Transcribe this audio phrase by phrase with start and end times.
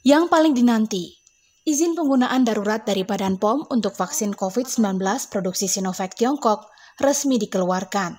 [0.00, 1.12] Yang paling dinanti,
[1.68, 4.96] izin penggunaan darurat dari Badan POM untuk vaksin COVID-19
[5.28, 8.16] produksi Sinovac Tiongkok resmi dikeluarkan.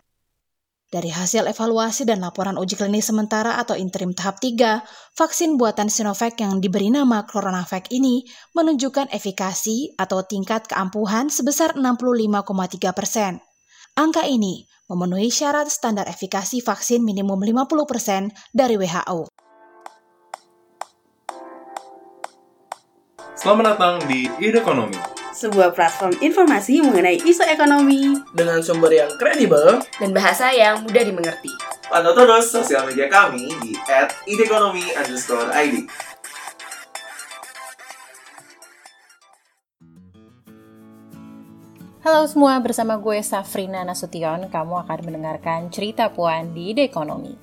[0.94, 4.86] Dari hasil evaluasi dan laporan uji klinis sementara atau interim tahap 3,
[5.17, 12.45] vaksin buatan Sinovac yang diberi nama CoronaVac ini menunjukkan efikasi atau tingkat keampuhan sebesar 65,3
[12.93, 13.41] persen.
[13.98, 19.30] Angka ini memenuhi syarat standar efikasi vaksin minimum 50 persen dari WHO.
[23.42, 24.94] Selamat datang di Ide Ekonomi.
[25.34, 31.49] Sebuah platform informasi mengenai isu ekonomi dengan sumber yang kredibel dan bahasa yang mudah dimengerti.
[31.90, 33.73] Pantau terus sosial media kami di
[34.30, 35.90] @idekonomi_id.
[42.05, 47.34] Halo semua, bersama gue Safrina Nasution, kamu akan mendengarkan cerita Puan di Ide Ekonomi.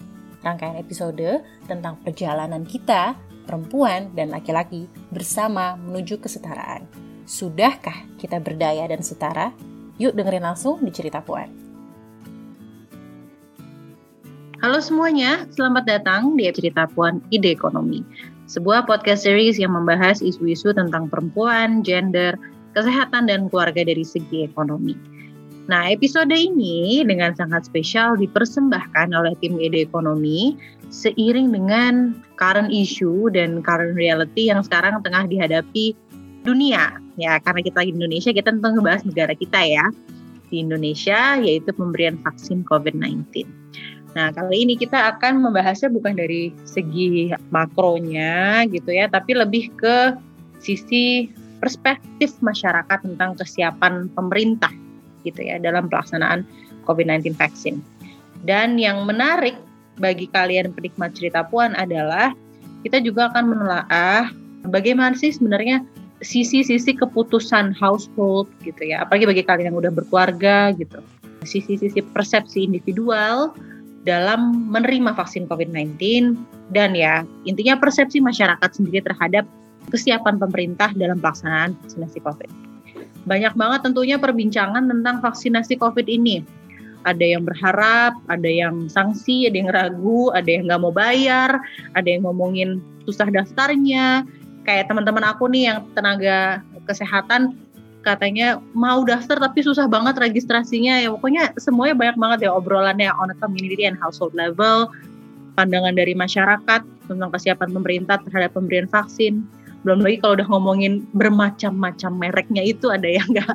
[0.47, 6.84] Rangkaian episode tentang perjalanan kita perempuan dan laki-laki bersama menuju kesetaraan.
[7.25, 9.56] Sudahkah kita berdaya dan setara?
[9.97, 11.48] Yuk dengerin langsung di cerita Puan.
[14.61, 18.05] Halo semuanya, selamat datang di cerita Puan Ide Ekonomi.
[18.50, 22.37] Sebuah podcast series yang membahas isu-isu tentang perempuan, gender,
[22.77, 25.17] kesehatan, dan keluarga dari segi ekonomi.
[25.69, 30.56] Nah, episode ini dengan sangat spesial dipersembahkan oleh tim Ide Ekonomi
[30.88, 35.92] seiring dengan current issue dan current reality yang sekarang tengah dihadapi
[36.41, 36.97] dunia.
[37.20, 39.84] Ya, karena kita di Indonesia, kita tentu ngebahas negara kita ya.
[40.48, 43.44] Di Indonesia, yaitu pemberian vaksin COVID-19.
[44.16, 50.16] Nah, kali ini kita akan membahasnya bukan dari segi makronya gitu ya, tapi lebih ke
[50.64, 51.28] sisi
[51.60, 54.72] perspektif masyarakat tentang kesiapan pemerintah
[55.22, 56.47] gitu ya dalam pelaksanaan
[56.84, 57.80] COVID-19 vaksin.
[58.47, 59.58] Dan yang menarik
[59.98, 62.33] bagi kalian penikmat cerita Puan adalah
[62.86, 64.30] kita juga akan menelaah
[64.70, 65.83] bagaimana sih sebenarnya
[66.22, 71.02] sisi-sisi keputusan household gitu ya, apalagi bagi kalian yang udah berkeluarga gitu.
[71.47, 73.54] Sisi-sisi persepsi individual
[74.03, 75.98] dalam menerima vaksin COVID-19
[76.70, 79.47] dan ya intinya persepsi masyarakat sendiri terhadap
[79.91, 82.68] kesiapan pemerintah dalam pelaksanaan vaksinasi COVID.
[83.25, 86.45] Banyak banget tentunya perbincangan tentang vaksinasi COVID ini.
[87.06, 91.62] Ada yang berharap, ada yang sanksi, ada yang ragu, ada yang nggak mau bayar,
[91.95, 94.27] ada yang ngomongin susah daftarnya.
[94.67, 97.56] Kayak teman-teman aku nih yang tenaga kesehatan
[98.05, 101.00] katanya mau daftar tapi susah banget registrasinya.
[101.00, 104.93] Ya pokoknya semuanya banyak banget ya obrolannya on a community and household level
[105.59, 109.43] pandangan dari masyarakat tentang kesiapan pemerintah terhadap pemberian vaksin
[109.87, 113.55] belum lagi kalau udah ngomongin bermacam-macam mereknya itu ada yang nggak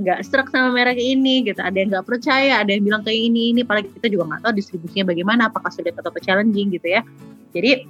[0.00, 1.60] nggak serak sama merek ini gitu.
[1.60, 3.60] Ada yang nggak percaya ada yang bilang kayak ini ini.
[3.62, 7.04] Paling kita juga nggak tahu distribusinya bagaimana apakah sulit atau challenging gitu ya.
[7.52, 7.84] Jadi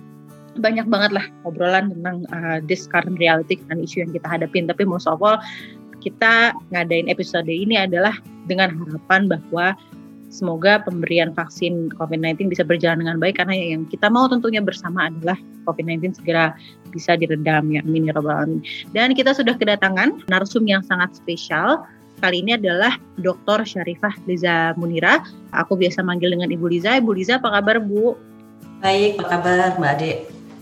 [0.58, 4.66] banyak banget lah obrolan tentang uh, this current reality dan isu yang kita hadapin.
[4.66, 5.38] Tapi of all
[6.00, 8.16] kita ngadain episode ini adalah
[8.48, 9.76] dengan harapan bahwa
[10.30, 15.36] semoga pemberian vaksin COVID-19 bisa berjalan dengan baik karena yang kita mau tentunya bersama adalah
[15.66, 16.54] COVID-19 segera
[16.94, 18.62] bisa diredam ya amin ya alamin.
[18.94, 21.84] Dan kita sudah kedatangan narsum yang sangat spesial.
[22.22, 23.64] Kali ini adalah Dr.
[23.64, 25.24] Syarifah Liza Munira.
[25.56, 27.00] Aku biasa manggil dengan Ibu Liza.
[27.00, 28.12] Ibu Liza apa kabar Bu?
[28.84, 30.12] Baik, apa kabar Mbak Ade?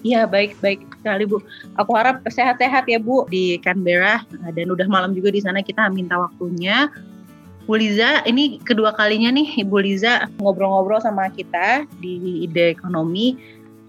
[0.06, 1.42] Iya baik baik sekali Bu.
[1.74, 4.22] Aku harap sehat-sehat ya Bu di Canberra
[4.54, 6.86] dan udah malam juga di sana kita minta waktunya
[7.68, 13.36] Bu Liza, ini kedua kalinya nih Ibu Liza ngobrol-ngobrol sama kita di ide ekonomi.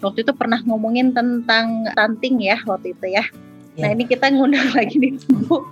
[0.04, 3.24] Waktu itu pernah ngomongin tentang stunting ya waktu itu ya.
[3.80, 3.88] ya.
[3.88, 5.16] Nah ini kita ngundang lagi nih
[5.48, 5.64] Bu.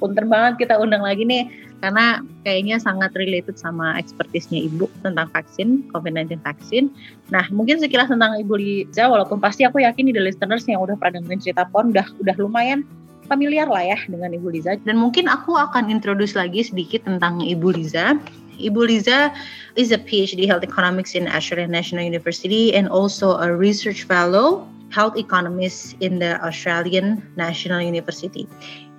[0.00, 1.52] Punter banget kita undang lagi nih
[1.84, 6.88] karena kayaknya sangat related sama ekspertisnya Ibu tentang vaksin, COVID-19 vaksin.
[7.28, 10.96] Nah mungkin sekilas tentang Ibu Liza, walaupun pasti aku yakin di the listeners yang udah
[10.96, 12.88] pernah dengerin cerita PON udah, udah lumayan
[13.32, 14.76] familiar lah ya dengan Ibu Liza.
[14.84, 18.20] Dan mungkin aku akan introduce lagi sedikit tentang Ibu Liza.
[18.60, 19.32] Ibu Liza
[19.80, 25.16] is a PhD Health Economics in Australian National University and also a research fellow health
[25.16, 28.44] economist in the Australian National University.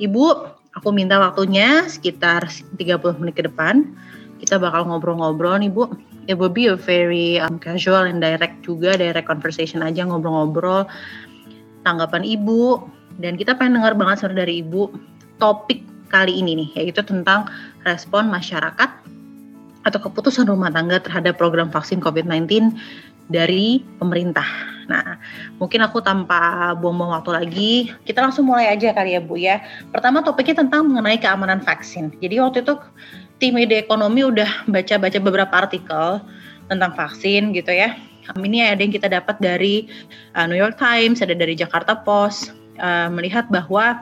[0.02, 2.50] Ibu, aku minta waktunya sekitar
[2.82, 3.94] 30 menit ke depan.
[4.42, 5.88] Kita bakal ngobrol-ngobrol nih, Bu.
[6.26, 10.90] It will be a very um, casual and direct juga, direct conversation aja ngobrol-ngobrol.
[11.86, 12.82] Tanggapan Ibu,
[13.22, 14.90] dan kita pengen dengar banget suara dari Ibu
[15.38, 17.50] topik kali ini nih, yaitu tentang
[17.86, 18.90] respon masyarakat
[19.84, 22.72] atau keputusan rumah tangga terhadap program vaksin COVID-19
[23.28, 24.46] dari pemerintah.
[24.88, 25.16] Nah,
[25.60, 27.72] mungkin aku tanpa buang-buang waktu lagi,
[28.04, 29.64] kita langsung mulai aja kali ya Bu ya.
[29.92, 32.12] Pertama topiknya tentang mengenai keamanan vaksin.
[32.20, 32.76] Jadi waktu itu
[33.40, 36.20] tim ide ekonomi udah baca-baca beberapa artikel
[36.68, 37.96] tentang vaksin gitu ya.
[38.24, 39.92] Ini ada yang kita dapat dari
[40.36, 44.02] uh, New York Times, ada dari Jakarta Post, uh, melihat bahwa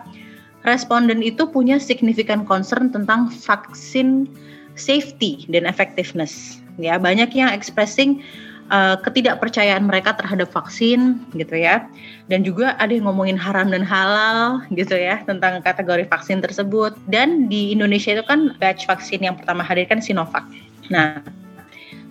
[0.68, 4.30] responden itu punya signifikan concern tentang vaksin
[4.78, 6.62] safety dan effectiveness.
[6.80, 8.24] Ya, banyak yang expressing
[8.72, 11.86] uh, ketidakpercayaan mereka terhadap vaksin gitu ya.
[12.32, 16.96] Dan juga ada yang ngomongin haram dan halal gitu ya tentang kategori vaksin tersebut.
[17.12, 20.48] Dan di Indonesia itu kan batch vaksin yang pertama hadir kan Sinovac.
[20.88, 21.20] Nah,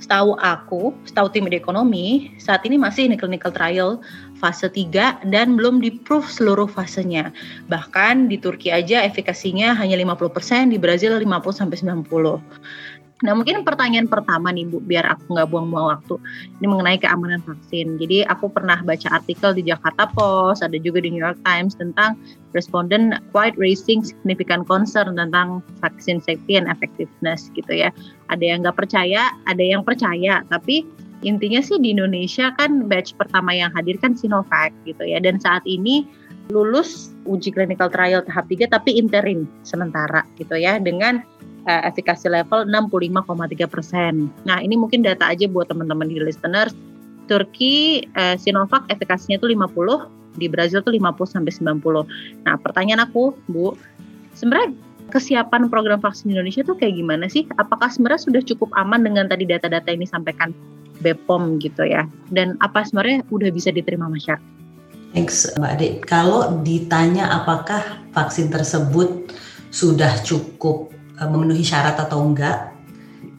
[0.00, 4.00] setahu aku, setahu tim ekonomi, saat ini masih ini clinical trial
[4.40, 7.28] fase 3 dan belum di-proof seluruh fasenya.
[7.68, 12.40] Bahkan di Turki aja efikasinya hanya 50%, di Brazil 50 sampai 90.
[13.20, 16.16] Nah mungkin pertanyaan pertama nih Bu, biar aku nggak buang-buang waktu.
[16.60, 18.00] Ini mengenai keamanan vaksin.
[18.00, 22.16] Jadi aku pernah baca artikel di Jakarta Post, ada juga di New York Times tentang
[22.56, 27.92] responden quite raising significant concern tentang vaksin safety and effectiveness gitu ya.
[28.32, 30.40] Ada yang nggak percaya, ada yang percaya.
[30.48, 30.88] Tapi
[31.20, 35.20] intinya sih di Indonesia kan batch pertama yang hadir kan Sinovac gitu ya.
[35.20, 36.04] Dan saat ini
[36.50, 41.22] lulus uji clinical trial tahap 3 tapi interim sementara gitu ya dengan
[41.70, 44.14] uh, efikasi level 65,3 persen.
[44.44, 46.74] Nah ini mungkin data aja buat teman-teman di listeners.
[47.30, 52.46] Turki uh, Sinovac efikasinya itu 50, di Brazil tuh 50 sampai 90.
[52.46, 53.78] Nah pertanyaan aku, Bu,
[54.34, 54.74] sebenarnya
[55.10, 57.44] kesiapan program vaksin Indonesia tuh kayak gimana sih?
[57.58, 60.54] Apakah sebenarnya sudah cukup aman dengan tadi data-data ini sampaikan
[61.02, 62.06] BPOM gitu ya?
[62.30, 64.42] Dan apa sebenarnya udah bisa diterima masyarakat?
[65.10, 65.88] Thanks Mbak Ade.
[66.06, 67.82] Kalau ditanya apakah
[68.14, 69.34] vaksin tersebut
[69.74, 72.72] sudah cukup Eh, memenuhi syarat atau enggak.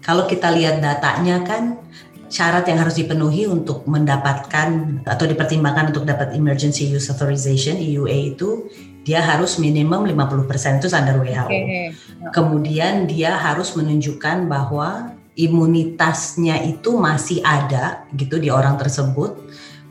[0.05, 1.81] Kalau kita lihat datanya kan
[2.29, 8.69] syarat yang harus dipenuhi untuk mendapatkan atau dipertimbangkan untuk dapat emergency use authorization EUA itu
[9.01, 11.47] dia harus minimum 50% itu standar WHO.
[11.49, 11.93] Okay.
[12.29, 19.41] Kemudian dia harus menunjukkan bahwa imunitasnya itu masih ada gitu di orang tersebut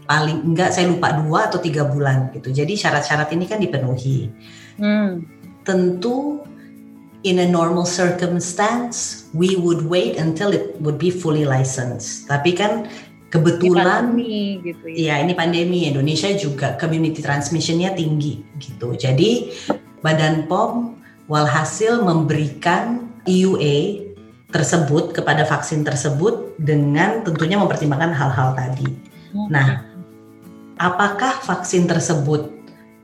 [0.04, 2.50] paling enggak saya lupa dua atau tiga bulan gitu.
[2.50, 4.26] Jadi syarat-syarat ini kan dipenuhi.
[4.78, 5.22] Hmm.
[5.62, 6.42] Tentu
[7.22, 12.26] in a normal circumstance we would wait until it would be fully licensed.
[12.26, 12.90] Tapi kan
[13.30, 14.96] kebetulan ini pandemi, gitu ya.
[14.98, 18.92] ya ini pandemi Indonesia juga community transmissionnya tinggi gitu.
[18.98, 19.54] Jadi
[20.02, 20.98] Badan POM
[21.30, 24.10] walhasil memberikan EUA
[24.50, 28.90] tersebut kepada vaksin tersebut dengan tentunya mempertimbangkan hal-hal tadi.
[29.46, 29.86] Nah,
[30.80, 32.50] apakah vaksin tersebut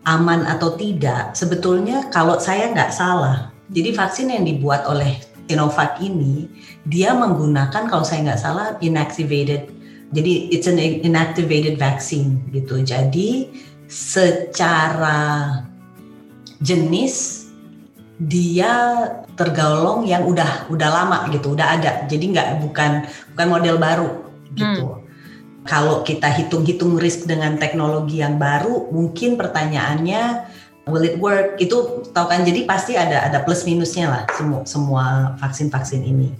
[0.02, 1.38] aman atau tidak?
[1.38, 6.50] Sebetulnya kalau saya nggak salah, jadi vaksin yang dibuat oleh Sinovac ini
[6.82, 9.70] dia menggunakan kalau saya nggak salah inactivated.
[10.14, 12.78] Jadi it's an inactivated vaccine gitu.
[12.82, 13.50] Jadi
[13.90, 15.62] secara
[16.62, 17.46] jenis
[18.16, 19.04] dia
[19.36, 21.92] tergolong yang udah udah lama gitu, udah ada.
[22.06, 24.10] Jadi nggak bukan bukan model baru
[24.54, 24.84] gitu.
[24.86, 25.02] Hmm.
[25.66, 30.46] Kalau kita hitung-hitung risk dengan teknologi yang baru, mungkin pertanyaannya
[30.86, 35.34] will it work itu tahu kan jadi pasti ada ada plus minusnya lah semua semua
[35.42, 36.30] vaksin vaksin ini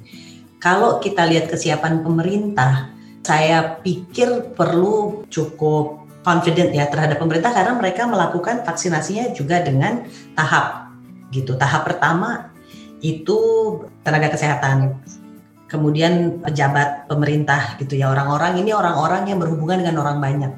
[0.63, 2.95] kalau kita lihat kesiapan pemerintah
[3.27, 10.07] saya pikir perlu cukup confident ya terhadap pemerintah karena mereka melakukan vaksinasinya juga dengan
[10.39, 10.95] tahap
[11.35, 12.55] gitu tahap pertama
[13.03, 13.39] itu
[14.07, 15.03] tenaga kesehatan
[15.67, 20.53] kemudian pejabat pemerintah gitu ya orang-orang ini orang-orang yang berhubungan dengan orang banyak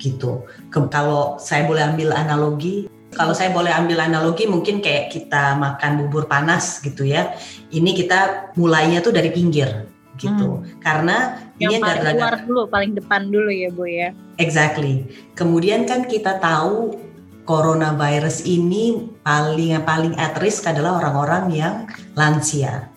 [0.00, 0.44] gitu.
[0.70, 6.28] Kalau saya boleh ambil analogi, kalau saya boleh ambil analogi mungkin kayak kita makan bubur
[6.28, 7.32] panas gitu ya.
[7.72, 9.88] Ini kita mulainya tuh dari pinggir
[10.20, 10.60] gitu.
[10.60, 10.80] Hmm.
[10.80, 14.08] Karena yang ini paling luar dulu, paling depan dulu ya, Bu ya.
[14.36, 15.08] Exactly.
[15.32, 17.00] Kemudian kan kita tahu
[17.48, 21.74] coronavirus ini paling paling at risk adalah orang-orang yang
[22.18, 22.92] lansia.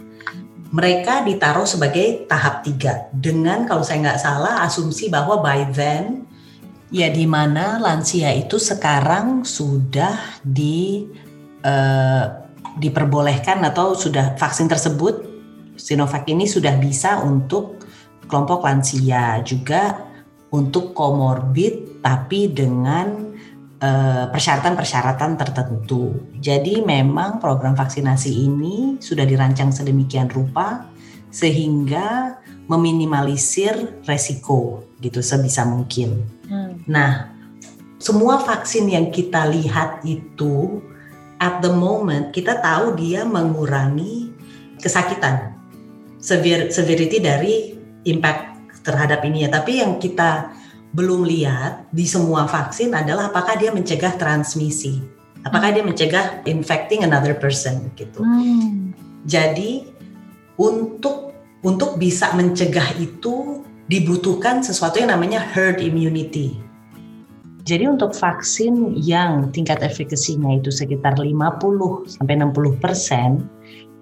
[0.70, 6.30] Mereka ditaruh sebagai tahap tiga dengan kalau saya nggak salah asumsi bahwa by then
[6.90, 11.06] Ya, di mana lansia itu sekarang sudah di
[11.62, 12.26] uh,
[12.82, 15.30] diperbolehkan atau sudah vaksin tersebut
[15.78, 17.79] Sinovac ini sudah bisa untuk
[18.30, 20.08] kelompok lansia juga
[20.54, 23.34] untuk komorbid tapi dengan
[23.82, 26.14] eh, persyaratan-persyaratan tertentu.
[26.38, 30.86] Jadi memang program vaksinasi ini sudah dirancang sedemikian rupa
[31.30, 32.38] sehingga
[32.70, 36.22] meminimalisir resiko gitu sebisa mungkin.
[36.46, 36.86] Hmm.
[36.86, 37.34] Nah,
[37.98, 40.82] semua vaksin yang kita lihat itu
[41.42, 44.30] at the moment kita tahu dia mengurangi
[44.78, 45.58] kesakitan,
[46.22, 49.50] severity dari impact terhadap ini ya.
[49.52, 50.54] Tapi yang kita
[50.96, 55.02] belum lihat di semua vaksin adalah apakah dia mencegah transmisi,
[55.46, 58.26] apakah dia mencegah infecting another person gitu.
[58.26, 58.94] Hmm.
[59.30, 59.86] Jadi
[60.58, 66.56] untuk untuk bisa mencegah itu dibutuhkan sesuatu yang namanya herd immunity.
[67.68, 73.46] Jadi untuk vaksin yang tingkat efikasinya itu sekitar 50 sampai 60 persen,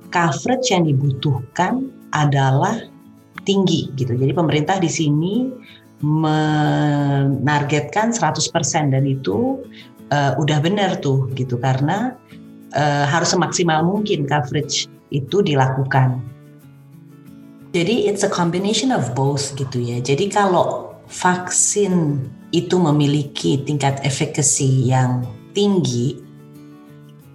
[0.07, 2.79] coverage yang dibutuhkan adalah
[3.47, 4.19] tinggi gitu.
[4.19, 5.47] Jadi pemerintah di sini
[6.03, 9.63] menargetkan 100% dan itu
[10.11, 12.13] uh, udah benar tuh gitu karena
[12.75, 16.19] uh, harus semaksimal mungkin coverage itu dilakukan.
[17.71, 20.03] Jadi it's a combination of both gitu ya.
[20.03, 22.19] Jadi kalau vaksin
[22.51, 26.19] itu memiliki tingkat efekasi yang tinggi,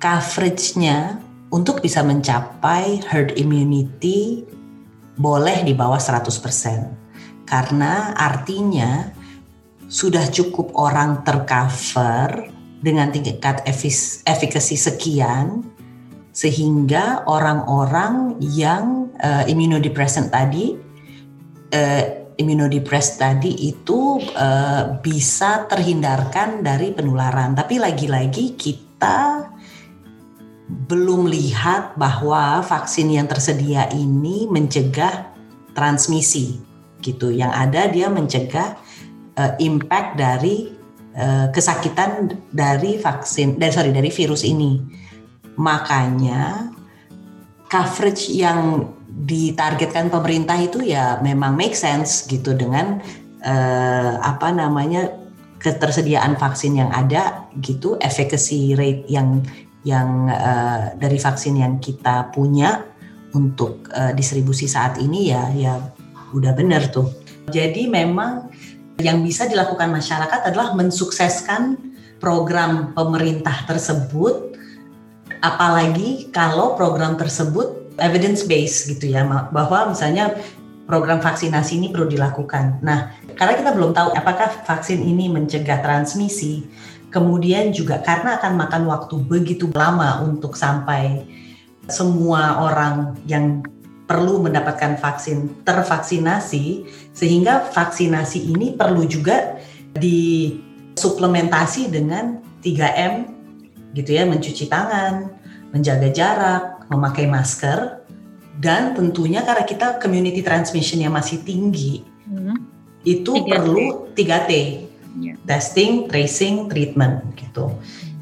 [0.00, 1.20] coveragenya
[1.52, 4.48] untuk bisa mencapai herd immunity
[5.16, 7.44] boleh di bawah 100%.
[7.48, 9.12] Karena artinya
[9.92, 12.48] sudah cukup orang tercover
[12.80, 13.62] dengan tingkat
[14.24, 15.62] efikasi sekian
[16.32, 20.72] sehingga orang-orang yang uh, immunodepressant tadi
[21.76, 22.04] uh,
[22.40, 29.52] immunodepressed tadi itu uh, bisa terhindarkan dari penularan tapi lagi-lagi kita
[30.72, 35.28] belum lihat bahwa vaksin yang tersedia ini mencegah
[35.76, 36.56] transmisi
[37.04, 37.28] gitu.
[37.28, 38.80] Yang ada dia mencegah
[39.36, 40.72] uh, impact dari
[41.12, 44.80] uh, kesakitan dari vaksin dari sorry dari virus ini.
[45.60, 46.72] Makanya
[47.68, 52.96] coverage yang ditargetkan pemerintah itu ya memang make sense gitu dengan
[53.44, 55.12] uh, apa namanya
[55.60, 59.44] ketersediaan vaksin yang ada gitu, efficacy rate yang
[59.82, 62.86] yang uh, dari vaksin yang kita punya
[63.34, 65.74] untuk uh, distribusi saat ini ya ya
[66.32, 67.10] udah benar tuh.
[67.50, 68.52] Jadi memang
[69.02, 71.74] yang bisa dilakukan masyarakat adalah mensukseskan
[72.22, 74.54] program pemerintah tersebut
[75.42, 80.38] apalagi kalau program tersebut evidence based gitu ya bahwa misalnya
[80.86, 82.82] program vaksinasi ini perlu dilakukan.
[82.82, 86.66] Nah, karena kita belum tahu apakah vaksin ini mencegah transmisi,
[87.12, 91.28] kemudian juga karena akan makan waktu begitu lama untuk sampai
[91.86, 93.60] semua orang yang
[94.08, 99.60] perlu mendapatkan vaksin tervaksinasi sehingga vaksinasi ini perlu juga
[99.94, 103.14] disuplementasi dengan 3M
[103.92, 105.28] gitu ya, mencuci tangan,
[105.72, 108.04] menjaga jarak, memakai masker,
[108.60, 112.56] dan tentunya karena kita community transmissionnya masih tinggi, hmm.
[113.04, 113.48] itu 3T.
[113.48, 114.52] perlu 3T,
[115.18, 115.36] yeah.
[115.44, 117.72] testing, tracing, treatment gitu.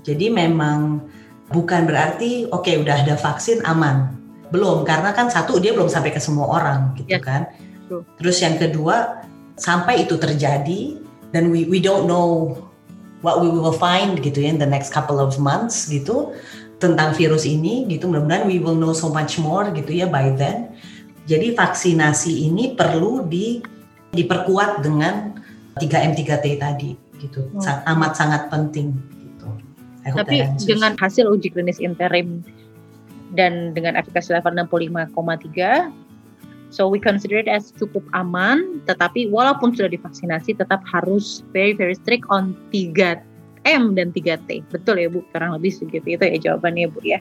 [0.03, 1.05] Jadi memang
[1.51, 4.17] bukan berarti oke okay, udah ada vaksin aman,
[4.51, 7.23] belum karena kan satu dia belum sampai ke semua orang gitu yeah.
[7.23, 7.43] kan.
[8.19, 9.27] Terus yang kedua
[9.59, 10.97] sampai itu terjadi
[11.31, 12.57] dan we we don't know
[13.21, 16.33] what we will find gitu ya in the next couple of months gitu
[16.81, 20.73] tentang virus ini gitu mudah-mudahan we will know so much more gitu ya by then
[21.29, 23.61] jadi vaksinasi ini perlu di
[24.17, 25.39] diperkuat dengan
[25.81, 27.91] 3M 3T tadi gitu oh.
[27.97, 29.49] amat sangat penting gitu.
[30.05, 32.41] Tapi dengan hasil uji klinis interim
[33.37, 35.93] dan dengan efikasi level 65,3
[36.71, 41.99] So we consider it as cukup aman, tetapi walaupun sudah divaksinasi tetap harus very very
[41.99, 44.63] strict on 3M dan 3T.
[44.71, 45.27] Betul ya Bu?
[45.35, 47.19] Kurang lebih segitu itu ya jawabannya Bu ya.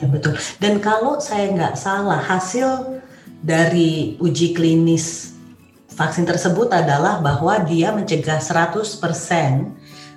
[0.00, 0.40] Ya betul.
[0.64, 2.96] Dan kalau saya nggak salah hasil
[3.44, 5.35] dari uji klinis
[5.96, 9.00] vaksin tersebut adalah bahwa dia mencegah 100%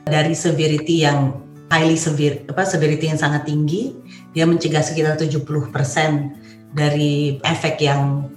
[0.04, 1.40] dari severity yang
[1.72, 3.96] highly severe apa severity yang sangat tinggi,
[4.36, 5.48] dia mencegah sekitar 70%
[6.76, 8.28] dari efek yang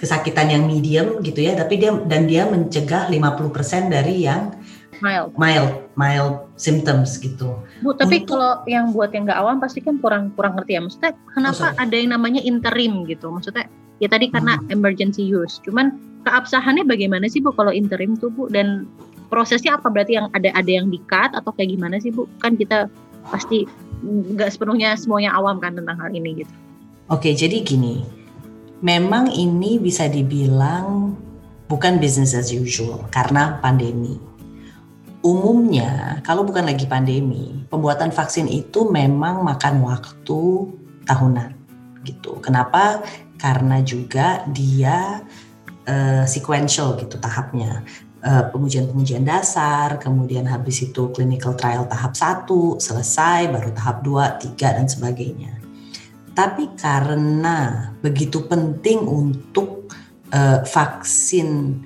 [0.00, 4.56] kesakitan yang medium gitu ya, tapi dia dan dia mencegah 50% dari yang
[5.00, 7.56] mild mild mild symptoms gitu.
[7.84, 10.80] Bu, tapi Untuk, kalau yang buat yang nggak awam pasti kan kurang kurang ngerti ya.
[10.80, 13.28] Maksudnya kenapa oh, ada yang namanya interim gitu?
[13.28, 13.68] Maksudnya
[14.00, 14.72] ya tadi karena hmm.
[14.72, 15.60] emergency use.
[15.64, 18.88] Cuman keabsahannya bagaimana sih Bu kalau interim tuh Bu dan
[19.30, 22.26] prosesnya apa berarti yang ada ada yang di-cut atau kayak gimana sih Bu?
[22.42, 22.90] Kan kita
[23.28, 23.64] pasti
[24.04, 26.52] nggak sepenuhnya semuanya awam kan tentang hal ini gitu.
[27.10, 28.20] Oke, jadi gini
[28.80, 31.14] memang ini bisa dibilang
[31.68, 34.16] bukan business as usual karena pandemi.
[35.20, 40.40] Umumnya, kalau bukan lagi pandemi, pembuatan vaksin itu memang makan waktu
[41.04, 41.52] tahunan
[42.08, 42.40] gitu.
[42.40, 43.04] Kenapa?
[43.36, 45.20] Karena juga dia
[45.90, 47.82] uh, sequential gitu tahapnya.
[48.20, 54.76] Uh, pengujian-pengujian dasar, kemudian habis itu clinical trial tahap 1 selesai, baru tahap 2, 3
[54.76, 55.56] dan sebagainya.
[56.36, 59.88] Tapi karena begitu penting untuk
[60.36, 61.80] uh, vaksin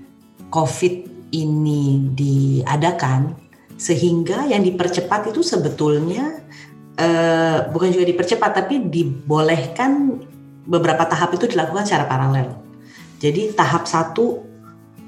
[0.50, 0.94] COVID
[1.30, 3.38] ini diadakan,
[3.78, 6.42] sehingga yang dipercepat itu sebetulnya
[6.98, 10.18] uh, bukan juga dipercepat, tapi dibolehkan
[10.66, 12.63] beberapa tahap itu dilakukan secara paralel.
[13.24, 14.44] Jadi tahap satu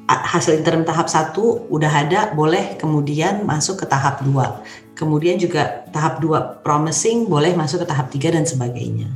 [0.08, 4.64] hasil interim tahap satu udah ada, boleh kemudian masuk ke tahap dua.
[4.96, 9.12] Kemudian juga tahap dua promising, boleh masuk ke tahap tiga dan sebagainya.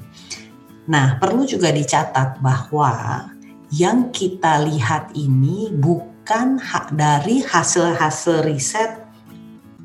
[0.85, 3.25] Nah, perlu juga dicatat bahwa
[3.73, 8.99] yang kita lihat ini bukan hak dari hasil-hasil riset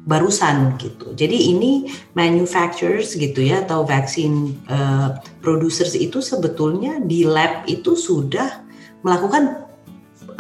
[0.10, 1.14] barusan gitu.
[1.14, 8.65] Jadi ini manufacturers gitu ya atau vaksin uh, producers itu sebetulnya di lab itu sudah
[9.06, 9.70] melakukan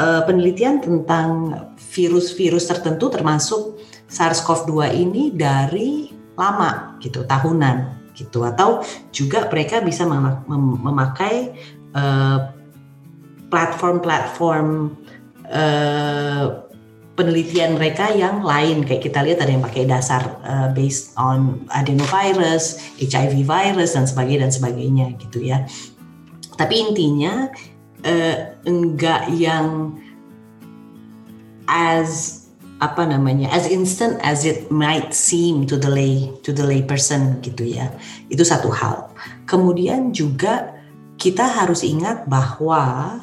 [0.01, 3.77] uh, penelitian tentang virus-virus tertentu termasuk
[4.09, 8.81] SARS-CoV-2 ini dari lama gitu, tahunan gitu atau
[9.11, 11.51] juga mereka bisa memakai
[13.47, 14.67] platform-platform
[15.47, 16.45] uh,
[17.15, 22.83] penelitian mereka yang lain kayak kita lihat ada yang pakai dasar uh, based on adenovirus,
[22.99, 25.63] HIV virus dan sebagainya dan sebagainya gitu ya.
[26.59, 27.47] Tapi intinya
[28.05, 29.97] uh, enggak yang
[31.65, 32.41] as
[32.83, 37.41] apa namanya as instant as it might seem to the lay to the lay person
[37.41, 37.89] gitu ya.
[38.29, 39.09] Itu satu hal.
[39.49, 40.75] Kemudian juga
[41.15, 43.17] kita harus ingat bahwa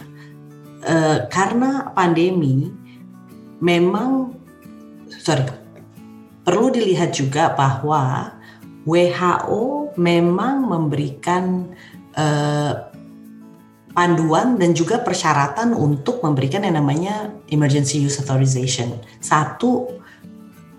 [0.82, 2.72] uh, karena pandemi
[3.62, 4.34] memang
[5.22, 5.46] sorry
[6.42, 8.34] perlu dilihat juga bahwa
[8.82, 11.70] WHO memang memberikan
[12.18, 12.91] uh,
[13.92, 18.96] panduan dan juga persyaratan untuk memberikan yang namanya emergency use authorization.
[19.20, 20.00] Satu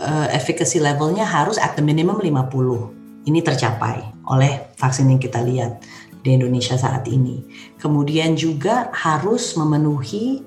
[0.01, 3.29] uh, efficacy levelnya harus at the minimum 50.
[3.29, 5.79] Ini tercapai oleh vaksin yang kita lihat
[6.25, 7.46] di Indonesia saat ini.
[7.79, 10.43] Kemudian juga harus memenuhi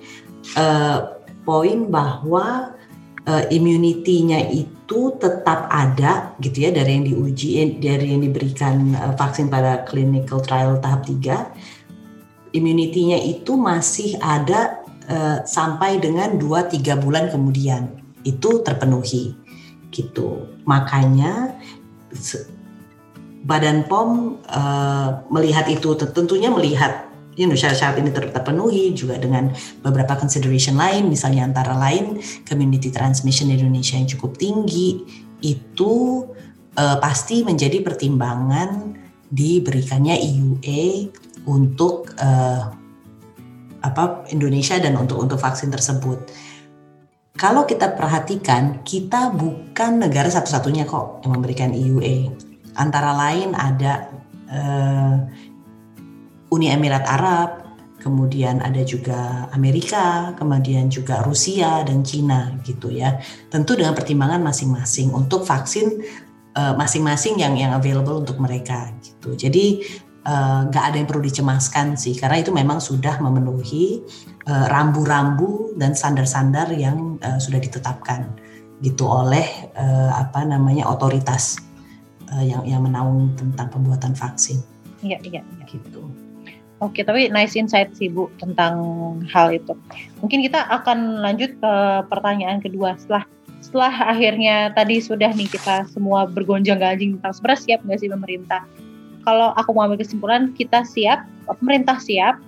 [0.58, 2.76] uh, poin bahwa
[3.25, 9.82] uh, immunity-nya itu tetap ada gitu ya dari yang diuji dari yang diberikan vaksin pada
[9.82, 11.75] clinical trial tahap 3
[12.56, 14.80] immunity-nya itu masih ada
[15.12, 19.36] uh, sampai dengan 2-3 bulan kemudian itu terpenuhi
[19.92, 20.48] gitu.
[20.64, 21.54] Makanya
[23.46, 27.06] Badan POM uh, melihat itu tentunya melihat
[27.38, 29.52] you know, syarat-syarat ini terpenuhi juga dengan
[29.84, 35.04] beberapa consideration lain misalnya antara lain community transmission di Indonesia yang cukup tinggi
[35.45, 36.25] itu
[36.75, 38.99] uh, pasti menjadi pertimbangan
[39.30, 41.12] diberikannya EUA
[41.47, 42.75] untuk uh,
[43.82, 46.26] apa Indonesia dan untuk untuk vaksin tersebut.
[47.37, 52.32] Kalau kita perhatikan, kita bukan negara satu-satunya kok yang memberikan EUA.
[52.76, 54.09] Antara lain ada
[54.49, 55.17] uh,
[56.49, 57.67] Uni Emirat Arab,
[58.00, 63.19] kemudian ada juga Amerika, kemudian juga Rusia dan Cina gitu ya.
[63.50, 66.06] Tentu dengan pertimbangan masing-masing untuk vaksin
[66.54, 69.35] eh, masing-masing uh, yang yang available untuk mereka gitu.
[69.35, 69.82] Jadi
[70.71, 74.02] nggak uh, ada yang perlu dicemaskan sih karena itu memang sudah memenuhi
[74.47, 78.34] eh, rambu-rambu uh, dan standar-standar yang uh, sudah ditetapkan
[78.82, 79.47] gitu oleh
[79.78, 81.62] uh, apa namanya otoritas
[82.34, 84.60] uh, yang yang menaung tentang pembuatan vaksin.
[85.00, 85.41] Iya iya.
[85.47, 85.65] iya.
[85.65, 86.02] Gitu.
[86.76, 88.76] Oke, tapi nice insight sih Bu tentang
[89.32, 89.73] hal itu.
[90.21, 91.73] Mungkin kita akan lanjut ke
[92.12, 93.25] pertanyaan kedua setelah
[93.65, 98.62] setelah akhirnya tadi sudah nih kita semua bergonjang-ganjing tentang sebenarnya siap nggak sih pemerintah
[99.26, 102.39] kalau aku mau ambil kesimpulan kita siap, pemerintah siap,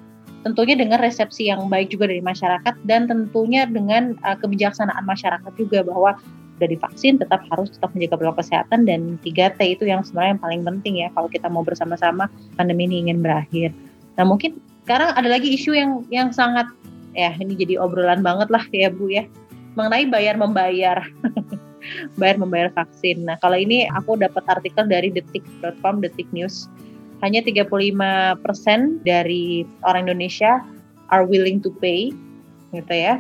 [0.47, 5.83] tentunya dengan resepsi yang baik juga dari masyarakat dan tentunya dengan uh, kebijaksanaan masyarakat juga
[5.83, 6.15] bahwa
[6.59, 10.63] sudah divaksin tetap harus tetap menjaga protokol kesehatan dan 3T itu yang sebenarnya yang paling
[10.67, 13.71] penting ya kalau kita mau bersama-sama pandemi ini ingin berakhir.
[14.19, 16.67] Nah mungkin sekarang ada lagi isu yang yang sangat
[17.15, 19.27] ya ini jadi obrolan banget lah ya Bu ya
[19.79, 20.99] mengenai bayar membayar.
[22.21, 23.27] bayar membayar vaksin.
[23.27, 26.67] Nah, kalau ini aku dapat artikel dari detik.com, detik news.
[27.19, 28.39] Hanya 35%
[29.03, 30.63] dari orang Indonesia
[31.11, 32.15] are willing to pay,
[32.71, 33.19] gitu ya.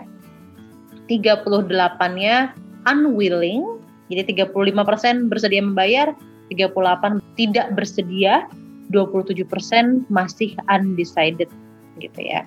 [1.10, 2.52] 38-nya
[2.86, 3.64] unwilling,
[4.12, 6.14] jadi 35% bersedia membayar,
[6.52, 8.46] 38 tidak bersedia,
[8.94, 11.50] 27% masih undecided,
[11.98, 12.46] gitu ya.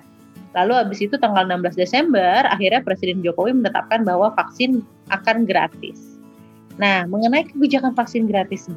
[0.52, 6.20] Lalu habis itu tanggal 16 Desember, akhirnya Presiden Jokowi menetapkan bahwa vaksin akan gratis.
[6.76, 8.68] Nah, mengenai kebijakan vaksin gratis,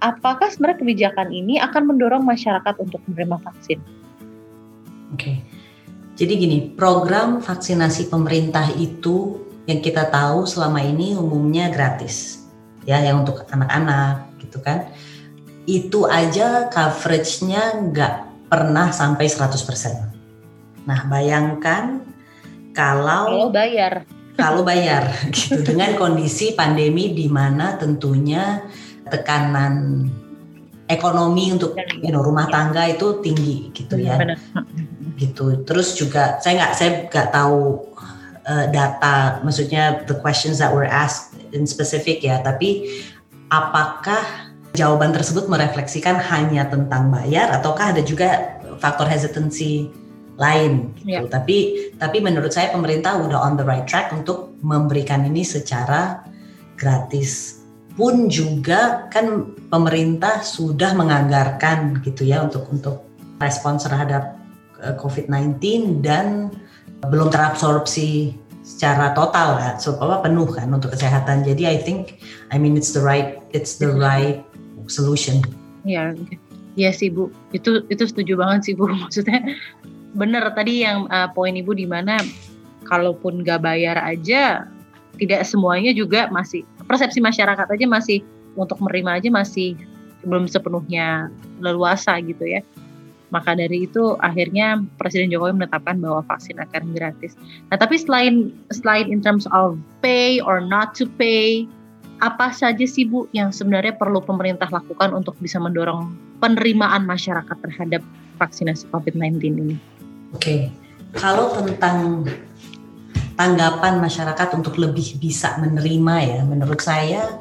[0.00, 3.78] apakah sebenarnya kebijakan ini akan mendorong masyarakat untuk menerima vaksin?
[5.12, 5.44] Oke,
[6.16, 12.48] jadi gini, program vaksinasi pemerintah itu yang kita tahu selama ini umumnya gratis,
[12.88, 14.88] ya, yang untuk anak-anak gitu kan.
[15.68, 18.14] Itu aja coveragenya nggak
[18.52, 20.11] pernah sampai 100%.
[20.88, 22.02] Nah, bayangkan
[22.72, 23.92] kalau kalau bayar.
[24.34, 25.60] kalau bayar gitu.
[25.62, 28.64] Dengan kondisi pandemi di mana tentunya
[29.06, 30.08] tekanan
[30.88, 34.18] ekonomi untuk you know, rumah tangga itu tinggi gitu ya.
[35.16, 35.62] Gitu.
[35.68, 37.60] Terus juga saya nggak saya nggak tahu
[38.48, 42.88] uh, data, maksudnya the questions that were asked in specific ya, tapi
[43.52, 49.92] apakah jawaban tersebut merefleksikan hanya tentang bayar ataukah ada juga faktor hesitancy
[50.42, 51.22] lain gitu.
[51.22, 51.30] Yeah.
[51.30, 51.56] Tapi
[52.02, 56.26] tapi menurut saya pemerintah udah on the right track untuk memberikan ini secara
[56.74, 57.62] gratis.
[57.94, 63.06] Pun juga kan pemerintah sudah menganggarkan gitu ya untuk untuk
[63.38, 64.34] respons terhadap
[64.82, 65.60] uh, COVID-19
[66.02, 66.50] dan
[67.06, 71.42] belum terabsorpsi secara total kan, so apa penuh kan untuk kesehatan.
[71.42, 72.22] Jadi I think,
[72.54, 74.46] I mean it's the right, it's the right
[74.86, 75.42] solution.
[75.82, 76.14] Ya,
[76.78, 78.86] ya sih Bu, itu itu setuju banget sih Bu.
[79.02, 79.42] Maksudnya
[80.12, 82.20] benar tadi yang uh, poin Ibu di mana
[82.86, 84.68] kalaupun gak bayar aja,
[85.16, 88.20] tidak semuanya juga masih persepsi masyarakat aja masih
[88.58, 89.76] untuk menerima aja masih
[90.26, 92.60] belum sepenuhnya leluasa gitu ya.
[93.32, 97.32] Maka dari itu akhirnya Presiden Jokowi menetapkan bahwa vaksin akan gratis.
[97.72, 101.64] Nah, tapi selain selain in terms of pay or not to pay,
[102.20, 106.12] apa saja sih Bu yang sebenarnya perlu pemerintah lakukan untuk bisa mendorong
[106.44, 108.04] penerimaan masyarakat terhadap
[108.36, 109.76] vaksinasi COVID-19 ini?
[110.32, 110.60] Oke, okay.
[111.12, 112.24] kalau tentang
[113.36, 117.40] tanggapan masyarakat untuk lebih bisa menerima ya, menurut saya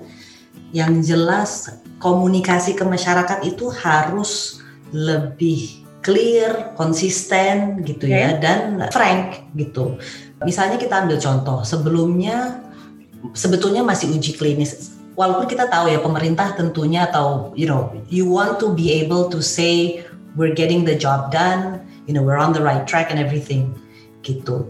[0.72, 8.18] yang jelas komunikasi ke masyarakat itu harus lebih clear, konsisten gitu okay.
[8.18, 9.96] ya dan frank gitu.
[10.42, 12.60] Misalnya kita ambil contoh, sebelumnya
[13.38, 14.98] sebetulnya masih uji klinis.
[15.14, 19.44] Walaupun kita tahu ya pemerintah tentunya atau you know, you want to be able to
[19.44, 20.02] say
[20.34, 23.72] we're getting the job done, you know, we're on the right track and everything
[24.28, 24.68] gitu.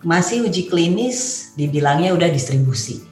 [0.00, 3.04] Masih uji klinis dibilangnya udah distribusi,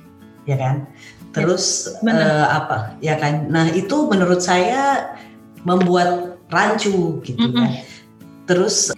[0.49, 0.89] ya kan?
[1.37, 2.97] Terus ya, uh, apa?
[3.05, 3.53] Ya kan.
[3.53, 5.13] Nah, itu menurut saya
[5.69, 7.61] membuat rancu gitu mm -hmm.
[7.61, 7.71] kan.
[8.49, 8.97] Terus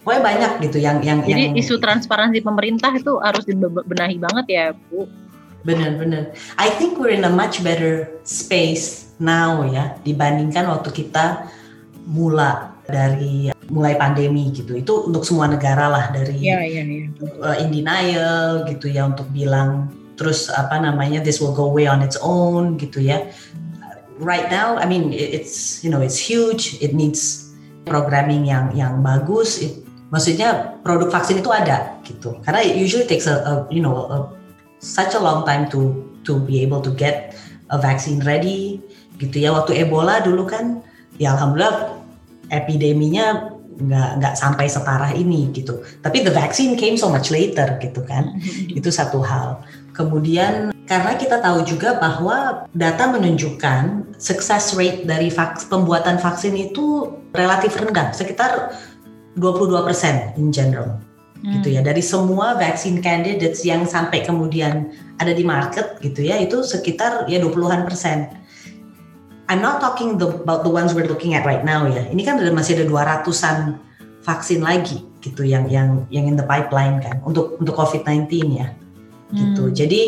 [0.00, 4.64] pokoknya banyak gitu yang yang Jadi yang, isu transparansi pemerintah itu harus dibenahi banget ya,
[4.88, 5.04] Bu.
[5.68, 6.32] Benar-benar.
[6.56, 11.50] I think we're in a much better space now ya dibandingkan waktu kita
[12.08, 14.76] mula dari mulai pandemi gitu.
[14.76, 17.08] Itu untuk semua negara lah dari yeah, yeah, yeah.
[17.40, 22.02] Uh, in denial gitu ya untuk bilang terus apa namanya this will go away on
[22.02, 23.22] its own gitu ya
[24.20, 26.78] right now, I mean, it's you know it's huge.
[26.82, 27.54] It needs
[27.86, 29.62] programming yang yang bagus.
[29.62, 32.36] It, maksudnya produk vaksin itu ada gitu.
[32.42, 34.16] Karena it usually takes a, a you know a,
[34.82, 35.94] such a long time to
[36.26, 37.34] to be able to get
[37.70, 38.82] a vaccine ready
[39.22, 39.54] gitu ya.
[39.54, 40.82] Waktu Ebola dulu kan,
[41.16, 41.98] ya alhamdulillah
[42.50, 45.80] epideminya nggak nggak sampai separah ini gitu.
[46.02, 48.36] Tapi the vaccine came so much later gitu kan.
[48.78, 49.62] itu satu hal.
[49.94, 57.10] Kemudian karena kita tahu juga bahwa data menunjukkan success rate dari vaks, pembuatan vaksin itu
[57.34, 58.74] relatif rendah, sekitar
[59.38, 60.98] 22% in general.
[61.38, 61.62] Hmm.
[61.62, 64.90] gitu ya dari semua vaksin candidates yang sampai kemudian
[65.22, 68.26] ada di market gitu ya itu sekitar ya 20-an persen.
[69.48, 72.04] I'm not talking the, about the ones we're looking at right now ya.
[72.12, 73.80] Ini kan masih ada 200-an
[74.20, 78.28] vaksin lagi gitu yang yang yang in the pipeline kan untuk untuk COVID-19
[78.60, 78.76] ya
[79.32, 79.72] gitu.
[79.72, 79.74] Hmm.
[79.74, 80.02] Jadi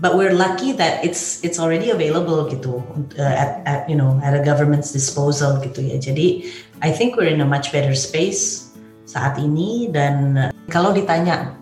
[0.00, 2.80] but we're lucky that it's it's already available gitu
[3.20, 6.00] uh, at, at you know at a government's disposal gitu ya.
[6.00, 6.48] Jadi
[6.80, 8.72] I think we're in a much better space
[9.04, 11.52] saat ini dan kalau ditanya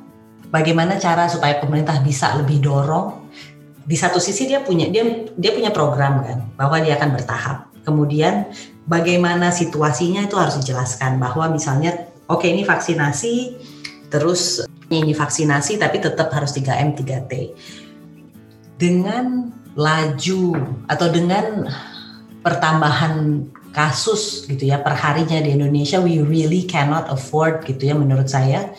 [0.54, 3.19] bagaimana cara supaya pemerintah bisa lebih dorong
[3.90, 5.02] di satu sisi dia punya dia
[5.34, 7.58] dia punya program kan bahwa dia akan bertahap.
[7.82, 8.46] Kemudian
[8.86, 13.34] bagaimana situasinya itu harus dijelaskan bahwa misalnya oke okay, ini vaksinasi
[14.06, 14.62] terus
[14.94, 17.32] ini vaksinasi tapi tetap harus 3M 3T.
[18.78, 20.54] Dengan laju
[20.86, 21.66] atau dengan
[22.46, 23.42] pertambahan
[23.74, 28.70] kasus gitu ya perharinya di Indonesia we really cannot afford gitu ya menurut saya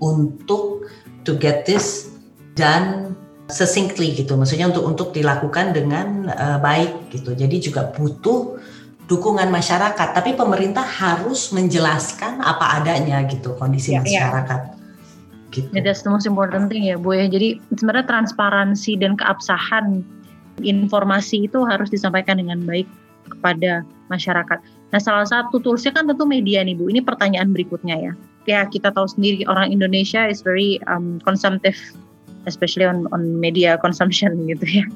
[0.00, 0.88] untuk
[1.24, 2.12] to get this
[2.56, 3.17] done
[3.48, 8.60] succinctly gitu maksudnya untuk untuk dilakukan dengan uh, baik gitu jadi juga butuh
[9.08, 14.76] dukungan masyarakat tapi pemerintah harus menjelaskan apa adanya gitu kondisi ya, masyarakat ya.
[15.48, 15.72] Gitu.
[15.72, 17.24] Yeah, that's the most important thing ya Bu ya.
[17.24, 20.04] Jadi sebenarnya transparansi dan keabsahan
[20.60, 22.84] informasi itu harus disampaikan dengan baik
[23.32, 23.80] kepada
[24.12, 24.60] masyarakat.
[24.92, 26.92] Nah salah satu toolsnya kan tentu media nih Bu.
[26.92, 28.12] Ini pertanyaan berikutnya ya.
[28.44, 31.76] Ya kita tahu sendiri orang Indonesia is very um, consumptive
[32.46, 34.86] especially on on media consumption gitu ya.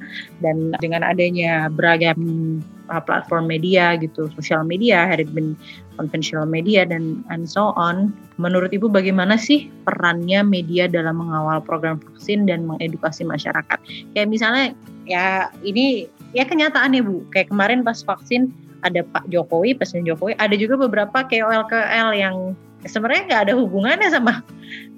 [0.44, 2.60] Dan dengan adanya beragam
[2.92, 5.56] uh, platform media gitu, sosial media, been
[5.96, 8.12] conventional media dan and so on.
[8.38, 13.78] Menurut Ibu bagaimana sih perannya media dalam mengawal program vaksin dan mengedukasi masyarakat?
[14.14, 14.64] Kayak misalnya
[15.08, 18.52] ya ini ya kenyataan ya Bu, kayak kemarin pas vaksin
[18.82, 24.08] ada Pak Jokowi, Presiden Jokowi, ada juga beberapa KOL KOL yang sebenarnya nggak ada hubungannya
[24.10, 24.42] sama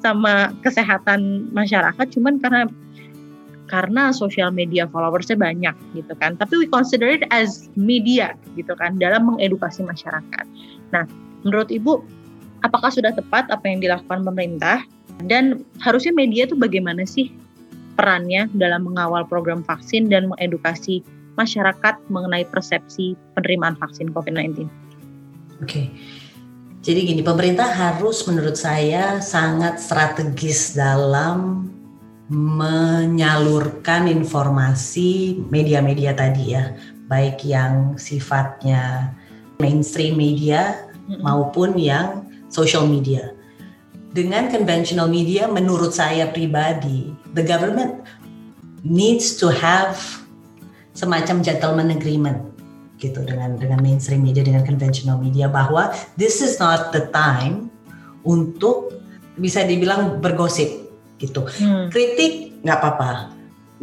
[0.01, 2.69] sama kesehatan masyarakat cuman karena
[3.69, 8.97] karena sosial media followersnya banyak gitu kan tapi we consider it as media gitu kan
[9.01, 10.45] dalam mengedukasi masyarakat
[10.93, 11.05] nah
[11.45, 12.05] menurut ibu
[12.65, 14.85] apakah sudah tepat apa yang dilakukan pemerintah
[15.29, 17.33] dan harusnya media itu bagaimana sih
[17.97, 21.01] perannya dalam mengawal program vaksin dan mengedukasi
[21.35, 24.69] masyarakat mengenai persepsi penerimaan vaksin COVID-19
[25.63, 25.71] Oke.
[25.71, 25.87] Okay.
[26.85, 31.65] Jadi gini, pemerintah harus menurut saya sangat strategis dalam
[32.29, 36.77] menyalurkan informasi media-media tadi ya,
[37.09, 39.17] baik yang sifatnya
[39.57, 40.77] mainstream media
[41.25, 43.33] maupun yang social media.
[44.13, 48.05] Dengan conventional media menurut saya pribadi, the government
[48.85, 49.97] needs to have
[50.93, 52.54] semacam gentleman agreement
[53.05, 57.69] gitu dengan dengan mainstream media dengan conventional media bahwa this is not the time
[58.25, 58.97] untuk
[59.37, 60.89] bisa dibilang bergosip
[61.21, 61.45] gitu.
[61.61, 61.93] Hmm.
[61.93, 63.11] Kritik nggak apa-apa.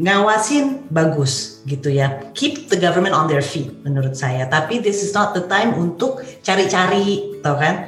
[0.01, 2.31] Ngawasin bagus gitu ya.
[2.33, 4.49] Keep the government on their feet menurut saya.
[4.49, 7.85] Tapi this is not the time untuk cari-cari, tau kan?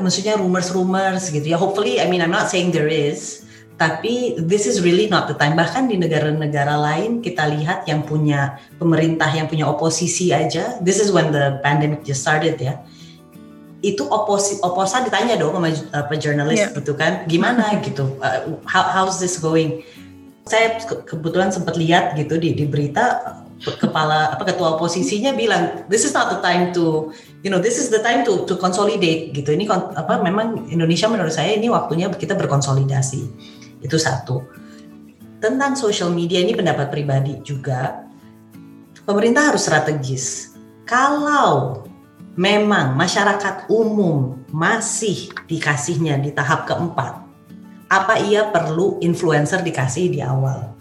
[0.00, 1.58] Maksudnya rumors-rumors gitu ya.
[1.58, 3.44] Hopefully, I mean I'm not saying there is,
[3.74, 5.58] tapi this is really not the time.
[5.58, 10.78] Bahkan di negara-negara lain kita lihat yang punya pemerintah yang punya oposisi aja.
[10.78, 12.78] This is when the pandemic just started ya.
[13.82, 16.72] Itu oposi oposan ditanya dong sama apa jurnalis yeah.
[16.72, 19.82] gitu kan, gimana gitu, uh, how how's this going?
[20.46, 26.04] Saya ke kebetulan sempat lihat gitu di di berita kepala apa ketua oposisinya bilang this
[26.04, 27.08] is not the time to
[27.40, 29.50] you know this is the time to to consolidate gitu.
[29.50, 33.20] Ini apa memang Indonesia menurut saya ini waktunya kita berkonsolidasi
[33.84, 34.40] itu satu.
[35.38, 38.08] Tentang social media ini pendapat pribadi juga,
[39.04, 40.56] pemerintah harus strategis.
[40.88, 41.84] Kalau
[42.34, 47.20] memang masyarakat umum masih dikasihnya di tahap keempat,
[47.92, 50.72] apa ia perlu influencer dikasih di awal?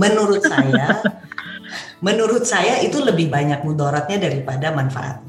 [0.00, 1.04] Menurut saya,
[2.06, 5.28] menurut saya itu lebih banyak mudaratnya daripada manfaatnya.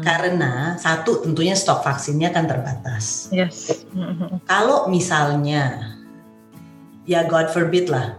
[0.00, 3.28] Karena satu tentunya stok vaksinnya kan terbatas.
[3.28, 3.84] Yes.
[4.48, 5.96] Kalau misalnya
[7.10, 8.14] ya God forbid lah.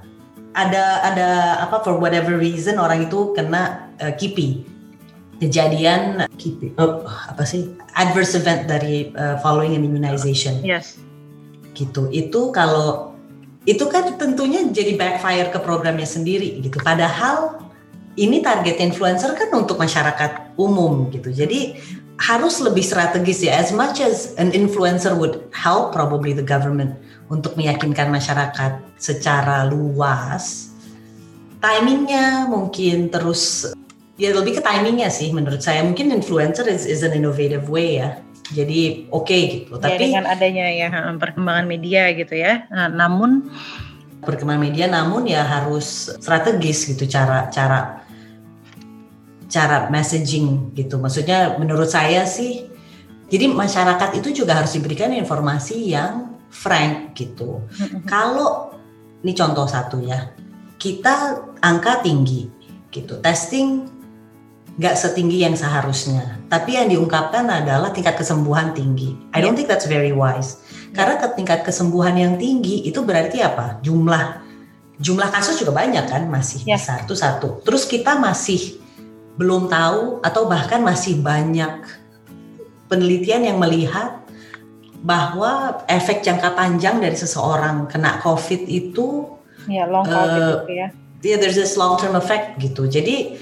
[0.51, 1.29] Ada ada
[1.63, 4.67] apa for whatever reason orang itu kena uh, kipi.
[5.39, 7.71] Kejadian kipi oh, apa sih?
[7.95, 10.59] Adverse event dari uh, following an immunization.
[10.59, 10.99] Yes.
[11.71, 12.11] Gitu.
[12.11, 13.15] Itu kalau
[13.63, 16.77] itu kan tentunya jadi backfire ke programnya sendiri gitu.
[16.83, 17.63] Padahal
[18.19, 21.31] ini target influencer kan untuk masyarakat umum gitu.
[21.31, 21.79] Jadi
[22.21, 23.55] harus lebih strategis ya.
[23.57, 26.93] As much as an influencer would help probably the government
[27.31, 30.71] untuk meyakinkan masyarakat secara luas
[31.61, 33.71] timingnya mungkin terus
[34.17, 35.85] ya lebih ke timingnya sih menurut saya.
[35.85, 38.19] Mungkin influencer is, is an innovative way ya.
[38.51, 39.79] Jadi oke okay, gitu.
[39.79, 42.67] Ya, tapi dengan adanya ya perkembangan media gitu ya.
[42.67, 43.47] Nah, namun
[44.25, 48.03] perkembangan media namun ya harus strategis gitu cara cara
[49.47, 50.99] cara messaging gitu.
[50.99, 52.67] Maksudnya menurut saya sih
[53.31, 57.63] jadi masyarakat itu juga harus diberikan informasi yang frank gitu.
[58.05, 58.75] Kalau
[59.23, 60.35] ini contoh satu ya,
[60.75, 62.51] kita angka tinggi
[62.91, 63.87] gitu, testing
[64.75, 69.15] nggak setinggi yang seharusnya, tapi yang diungkapkan adalah tingkat kesembuhan tinggi.
[69.35, 70.63] I don't think that's very wise.
[70.91, 73.79] Karena ke tingkat kesembuhan yang tinggi itu berarti apa?
[73.83, 74.43] Jumlah
[75.01, 76.77] jumlah kasus juga banyak kan masih yeah.
[76.77, 77.59] besar itu satu.
[77.65, 78.79] Terus kita masih
[79.35, 81.81] belum tahu atau bahkan masih banyak
[82.85, 84.20] penelitian yang melihat
[85.01, 89.25] bahwa efek jangka panjang dari seseorang kena COVID itu
[89.65, 90.87] ya long COVID uh, gitu ya.
[91.21, 92.89] Yeah, there's this long term effect gitu.
[92.89, 93.37] Jadi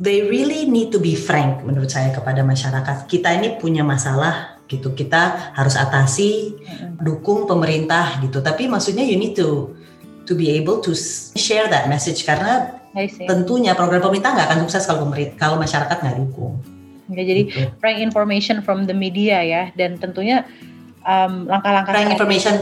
[0.00, 3.04] they really need to be frank menurut saya kepada masyarakat.
[3.08, 4.96] Kita ini punya masalah gitu.
[4.96, 6.56] Kita harus atasi,
[7.00, 8.40] dukung pemerintah gitu.
[8.40, 9.76] Tapi maksudnya you need to
[10.24, 10.96] to be able to
[11.36, 12.80] share that message karena
[13.28, 15.04] tentunya program pemerintah nggak akan sukses kalau
[15.36, 16.56] kalau masyarakat nggak dukung.
[17.10, 17.66] Ya, jadi okay.
[17.82, 20.46] frank information from the media ya dan tentunya
[21.02, 22.54] um, langkah-langkah frank information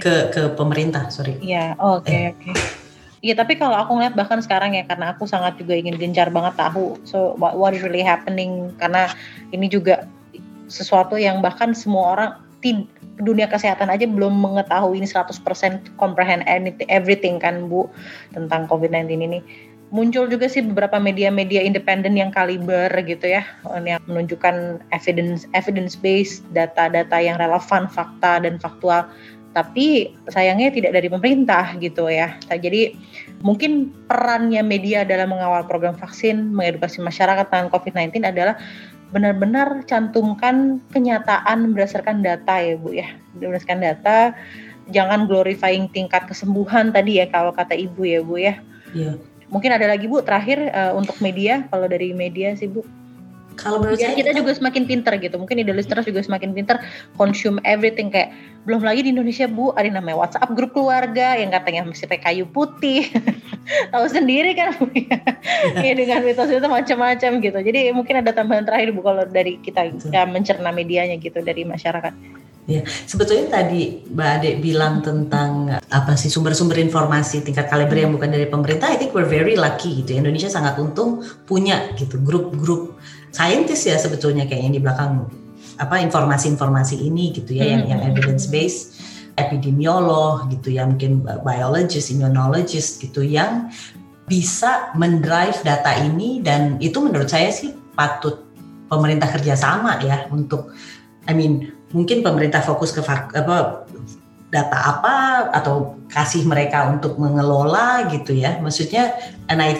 [0.00, 1.36] ke ke pemerintah, sorry.
[1.42, 2.32] Iya, oke okay, eh.
[2.32, 2.40] oke.
[2.40, 2.54] Okay.
[3.20, 6.56] Iya, tapi kalau aku ngeliat bahkan sekarang ya karena aku sangat juga ingin gencar banget
[6.56, 9.12] tahu so what, what is really happening karena
[9.52, 10.08] ini juga
[10.72, 12.30] sesuatu yang bahkan semua orang
[12.64, 12.88] tid,
[13.20, 15.36] dunia kesehatan aja belum mengetahui ini 100%
[16.00, 17.92] comprehend anything, everything kan Bu
[18.32, 19.44] tentang COVID-19 ini
[19.90, 23.42] muncul juga sih beberapa media-media independen yang kaliber gitu ya
[23.82, 29.10] yang menunjukkan evidence evidence based data-data yang relevan fakta dan faktual
[29.50, 32.94] tapi sayangnya tidak dari pemerintah gitu ya jadi
[33.42, 38.54] mungkin perannya media dalam mengawal program vaksin mengedukasi masyarakat tentang COVID-19 adalah
[39.10, 43.10] benar-benar cantumkan kenyataan berdasarkan data ya Bu ya.
[43.36, 44.18] Berdasarkan data,
[44.94, 48.54] jangan glorifying tingkat kesembuhan tadi ya kalau kata Ibu ya Bu ya.
[48.94, 49.18] Iya.
[49.50, 52.86] Mungkin ada lagi Bu terakhir uh, untuk media, kalau dari media sih Bu.
[53.60, 55.36] Kalau menurut saya kita juga semakin pinter gitu.
[55.36, 56.80] Mungkin ide listeners juga semakin pinter
[57.20, 58.32] consume everything kayak
[58.64, 62.44] belum lagi di Indonesia Bu ada namanya WhatsApp grup keluarga yang katanya mesti pakai kayu
[62.48, 63.04] putih.
[63.92, 65.20] Tahu sendiri kan Bu ya.
[65.76, 67.58] ya dengan mitos itu macam-macam gitu.
[67.60, 72.14] Jadi mungkin ada tambahan terakhir Bu kalau dari kita ya, mencerna medianya gitu dari masyarakat.
[72.68, 78.30] Ya, sebetulnya tadi Mbak Ade bilang tentang apa sih sumber-sumber informasi tingkat kaliber yang bukan
[78.30, 78.92] dari pemerintah.
[78.92, 80.14] I think we're very lucky gitu.
[80.14, 83.00] Indonesia sangat untung punya gitu grup-grup
[83.34, 85.26] saintis ya sebetulnya kayaknya di belakang
[85.80, 89.00] apa informasi-informasi ini gitu ya yang yang evidence based
[89.40, 93.72] epidemiolog gitu ya mungkin biologist, immunologist gitu yang
[94.28, 98.46] bisa mendrive data ini dan itu menurut saya sih patut
[98.86, 100.70] pemerintah kerjasama ya untuk
[101.26, 103.86] I mean mungkin pemerintah fokus ke apa
[104.50, 105.14] data apa
[105.54, 108.58] atau kasih mereka untuk mengelola gitu ya.
[108.58, 109.14] Maksudnya
[109.46, 109.78] and I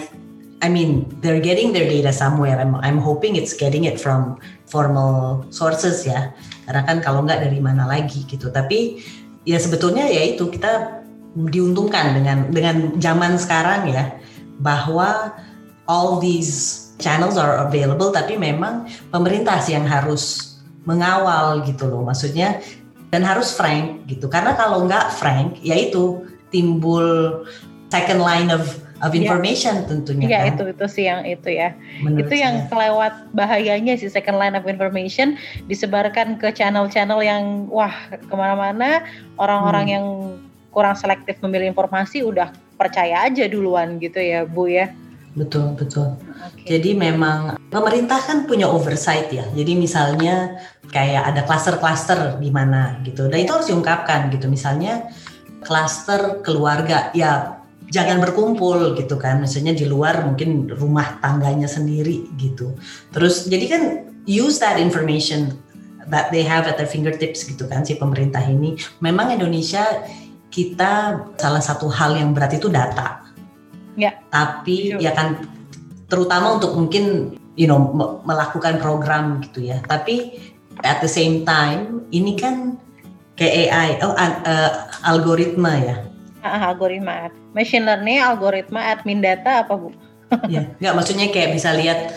[0.63, 2.55] I mean they're getting their data somewhere.
[2.59, 6.31] I'm I'm hoping it's getting it from formal sources ya.
[6.67, 8.47] Karena kan kalau nggak dari mana lagi gitu.
[8.47, 9.03] Tapi
[9.43, 11.03] ya sebetulnya ya itu kita
[11.35, 14.19] diuntungkan dengan dengan zaman sekarang ya
[14.59, 15.31] bahwa
[15.87, 20.50] all these channels are available tapi memang pemerintah sih yang harus
[20.83, 22.57] mengawal gitu loh maksudnya
[23.11, 27.41] dan harus frank gitu karena kalau nggak frank ya itu timbul
[27.89, 28.65] second line of
[29.01, 29.25] of Iya.
[29.25, 31.73] information tentunya Iya kan itu itu sih yang itu ya.
[31.99, 32.69] menurut itu yang saya.
[32.69, 39.01] kelewat bahayanya sih second line of information disebarkan ke channel-channel yang wah ke mana-mana
[39.35, 39.93] orang-orang Hmm.
[39.93, 40.05] yang
[40.69, 44.93] kurang selektif memilih informasi udah percaya aja duluan gitu ya Bu ya.
[45.35, 46.77] Betul betul Oke.
[46.77, 49.45] Jadi memang pemerintah kan punya oversight ya.
[49.53, 50.57] Jadi misalnya
[50.89, 53.29] kayak ada klaster-klaster di mana gitu.
[53.29, 54.49] Dan itu harus diungkapkan gitu.
[54.49, 55.09] Misalnya
[55.61, 57.61] klaster keluarga ya
[57.93, 59.41] jangan berkumpul gitu kan.
[59.41, 62.73] Misalnya di luar mungkin rumah tangganya sendiri gitu.
[63.13, 63.83] Terus jadi kan
[64.25, 65.53] use that information
[66.09, 68.77] that they have at their fingertips gitu kan si pemerintah ini.
[69.01, 69.85] Memang Indonesia
[70.51, 73.20] kita salah satu hal yang berat itu data.
[73.99, 74.11] Ya.
[74.31, 75.01] Tapi Sure.
[75.03, 75.47] ya kan
[76.07, 79.79] terutama untuk mungkin you know me- melakukan program gitu ya.
[79.87, 80.39] Tapi
[80.83, 82.79] at the same time ini kan
[83.35, 84.71] kayak AI, oh eh,
[85.03, 85.95] algoritma ya.
[86.41, 89.93] Ah, algoritma, machine learning, algoritma, admin data apa Bu?
[90.47, 92.15] ya, nggak maksudnya kayak bisa lihat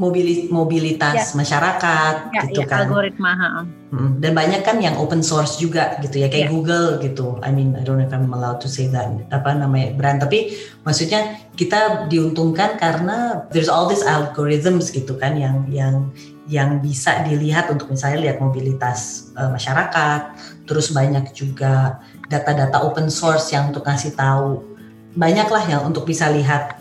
[0.00, 2.88] mobili- mobilitas masyarakat Ya, gitu ya, kan.
[2.88, 3.36] algoritma.
[3.36, 3.62] ha, ha.
[3.90, 6.50] Mm, Dan banyak kan yang open source juga gitu ya kayak Ya.
[6.50, 7.36] Google gitu.
[7.44, 10.56] I mean I don't know if I'm allowed to say that apa namanya brand tapi
[10.82, 11.20] maksudnya
[11.52, 16.08] kita diuntungkan karena there's all these algorithms gitu kan yang yang
[16.48, 20.20] yang bisa dilihat untuk misalnya lihat mobilitas eh, masyarakat.
[20.64, 24.64] Terus banyak juga data-data open source yang untuk ngasih tahu
[25.12, 26.78] banyaklah yang untuk bisa lihat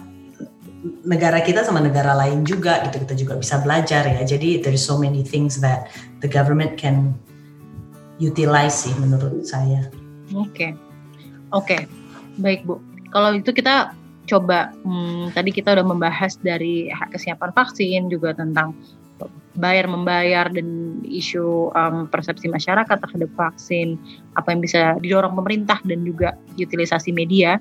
[1.03, 4.21] negara kita sama negara lain juga gitu kita juga bisa belajar ya.
[4.23, 5.91] Jadi there's so many things that
[6.23, 7.15] the government can
[8.19, 9.87] utilize sih menurut saya.
[10.35, 10.75] Oke,
[11.51, 11.77] oke,
[12.39, 12.79] baik Bu.
[13.09, 13.91] Kalau itu kita
[14.29, 18.77] coba, hmm, tadi kita udah membahas dari kesiapan vaksin juga tentang
[19.57, 23.99] bayar membayar dan isu um, persepsi masyarakat terhadap vaksin,
[24.39, 27.59] apa yang bisa didorong pemerintah dan juga utilisasi media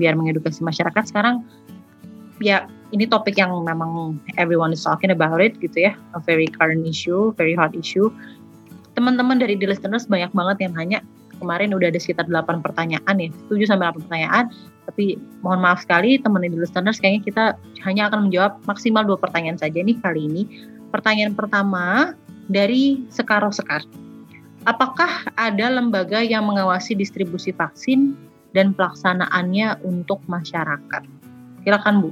[0.00, 1.06] biar mengedukasi masyarakat.
[1.06, 1.46] Sekarang
[2.42, 6.86] ya ini topik yang memang everyone is talking about it gitu ya, a very current
[6.86, 8.12] issue, very hot issue.
[8.96, 11.00] Teman-teman dari The Listeners banyak banget yang nanya
[11.36, 14.44] kemarin udah ada sekitar 8 pertanyaan ya, 7 sampai 8 pertanyaan.
[14.86, 17.44] Tapi mohon maaf sekali teman di listeners kayaknya kita
[17.82, 20.42] hanya akan menjawab maksimal dua pertanyaan saja nih kali ini.
[20.94, 22.14] Pertanyaan pertama
[22.46, 23.82] dari Sekaro Sekar.
[24.66, 28.14] Apakah ada lembaga yang mengawasi distribusi vaksin
[28.54, 31.02] dan pelaksanaannya untuk masyarakat?
[31.66, 32.10] Silakan Bu.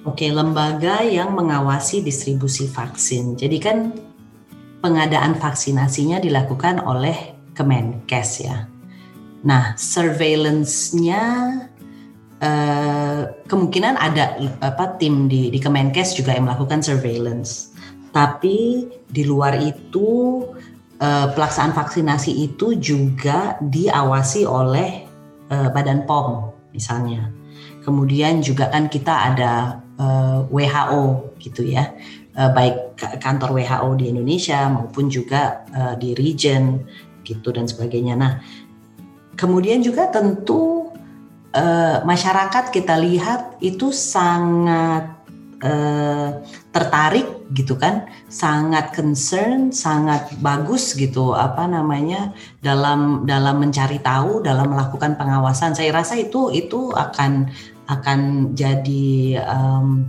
[0.00, 3.36] Oke, lembaga yang mengawasi distribusi vaksin.
[3.36, 3.92] Jadi kan
[4.80, 8.64] pengadaan vaksinasinya dilakukan oleh Kemenkes ya.
[9.44, 11.22] Nah, surveillance-nya
[12.40, 17.76] eh, kemungkinan ada apa tim di di Kemenkes juga yang melakukan surveillance.
[18.16, 20.40] Tapi di luar itu
[20.96, 25.04] eh, pelaksanaan vaksinasi itu juga diawasi oleh
[25.52, 27.28] eh, Badan POM misalnya.
[27.84, 31.92] Kemudian juga kan kita ada eh, WHO gitu ya,
[32.30, 36.78] Eh, baik ka- kantor WHO di Indonesia maupun juga eh, di region
[37.26, 38.14] gitu dan sebagainya.
[38.14, 38.38] Nah,
[39.34, 40.94] kemudian juga tentu
[41.50, 45.20] eh, masyarakat kita lihat itu sangat
[45.64, 46.40] uh,
[46.70, 52.32] tertarik gitu kan, sangat concern, sangat bagus gitu apa namanya
[52.62, 55.74] dalam dalam mencari tahu, dalam melakukan pengawasan.
[55.74, 57.50] Saya rasa itu itu akan
[57.90, 60.06] akan jadi um,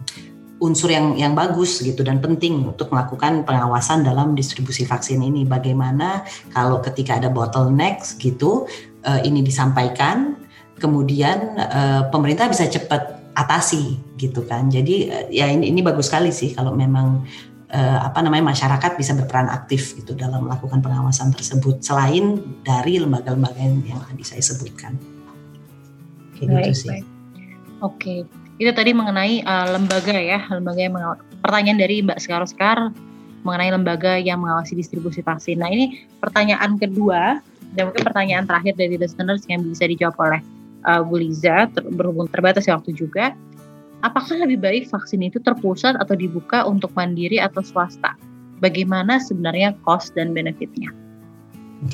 [0.61, 5.41] unsur yang yang bagus gitu dan penting untuk melakukan pengawasan dalam distribusi vaksin ini.
[5.41, 6.21] Bagaimana
[6.53, 8.69] kalau ketika ada bottlenecks gitu
[9.01, 10.37] uh, ini disampaikan,
[10.77, 14.69] kemudian uh, pemerintah bisa cepat atasi gitu kan.
[14.69, 17.25] Jadi uh, ya ini ini bagus sekali sih kalau memang
[17.73, 23.57] uh, apa namanya masyarakat bisa berperan aktif gitu dalam melakukan pengawasan tersebut selain dari lembaga-lembaga
[23.57, 24.93] yang, yang tadi saya sebutkan.
[26.37, 26.89] Kayak gitu baik, gitu sih.
[26.93, 27.10] Baik.
[27.81, 28.29] Oke,
[28.61, 30.93] itu tadi mengenai uh, lembaga ya, lembaga yang
[31.41, 32.79] pertanyaan dari Mbak Sekar Sekar
[33.41, 35.57] mengenai lembaga yang mengawasi distribusi vaksin.
[35.57, 37.41] Nah ini pertanyaan kedua
[37.73, 40.41] dan mungkin pertanyaan terakhir dari listeners yang bisa dijawab oleh
[40.85, 43.33] uh, Bu Liza ter berhubung terbatas waktu juga.
[44.01, 48.17] Apakah lebih baik vaksin itu terpusat atau dibuka untuk mandiri atau swasta?
[48.57, 50.89] Bagaimana sebenarnya cost dan benefitnya?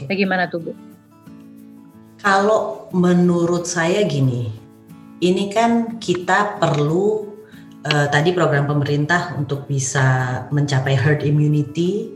[0.08, 0.74] Bagaimana tuh Bu?
[2.20, 4.66] Kalau menurut saya gini,
[5.22, 7.26] ini kan kita perlu
[7.86, 12.13] uh, tadi program pemerintah untuk bisa mencapai herd immunity.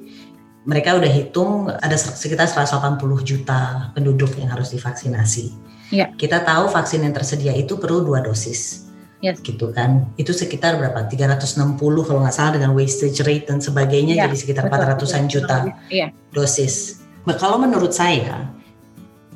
[0.61, 5.49] Mereka udah hitung ada sekitar 180 juta penduduk yang harus divaksinasi.
[5.89, 6.13] Ya.
[6.13, 8.91] Kita tahu vaksin yang tersedia itu perlu dua dosis.
[9.21, 9.37] Yes.
[9.45, 14.25] gitu kan itu sekitar berapa 360 kalau nggak salah dengan wastage rate dan sebagainya ya,
[14.25, 16.09] jadi sekitar 400-an juta ya.
[16.33, 17.05] dosis.
[17.29, 18.49] Nah, kalau menurut saya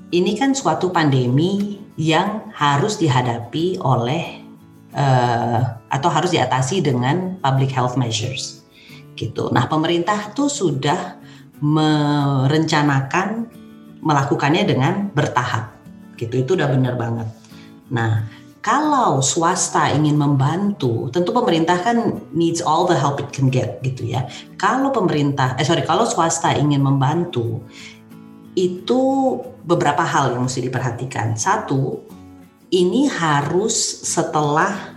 [0.10, 4.44] ini kan suatu pandemi yang harus dihadapi oleh
[4.96, 8.64] uh, atau harus diatasi dengan public health measures
[9.16, 9.48] gitu.
[9.56, 11.16] Nah, pemerintah tuh sudah
[11.64, 13.48] merencanakan
[14.04, 15.72] melakukannya dengan bertahap
[16.20, 16.44] gitu.
[16.44, 17.32] Itu udah benar banget.
[17.96, 18.28] Nah,
[18.60, 24.10] kalau swasta ingin membantu, tentu pemerintah kan needs all the help it can get gitu
[24.10, 24.26] ya.
[24.58, 27.62] Kalau pemerintah, eh sorry, kalau swasta ingin membantu,
[28.56, 29.02] itu
[29.68, 31.36] beberapa hal yang mesti diperhatikan.
[31.36, 32.02] Satu,
[32.72, 33.76] ini harus
[34.08, 34.96] setelah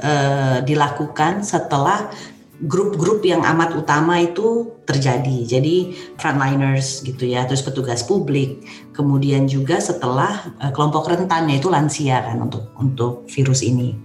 [0.00, 2.12] uh, dilakukan setelah
[2.60, 5.48] grup-grup yang amat utama itu terjadi.
[5.48, 8.60] Jadi frontliners gitu ya, terus petugas publik,
[8.92, 13.96] kemudian juga setelah uh, kelompok rentan yaitu lansia kan untuk untuk virus ini.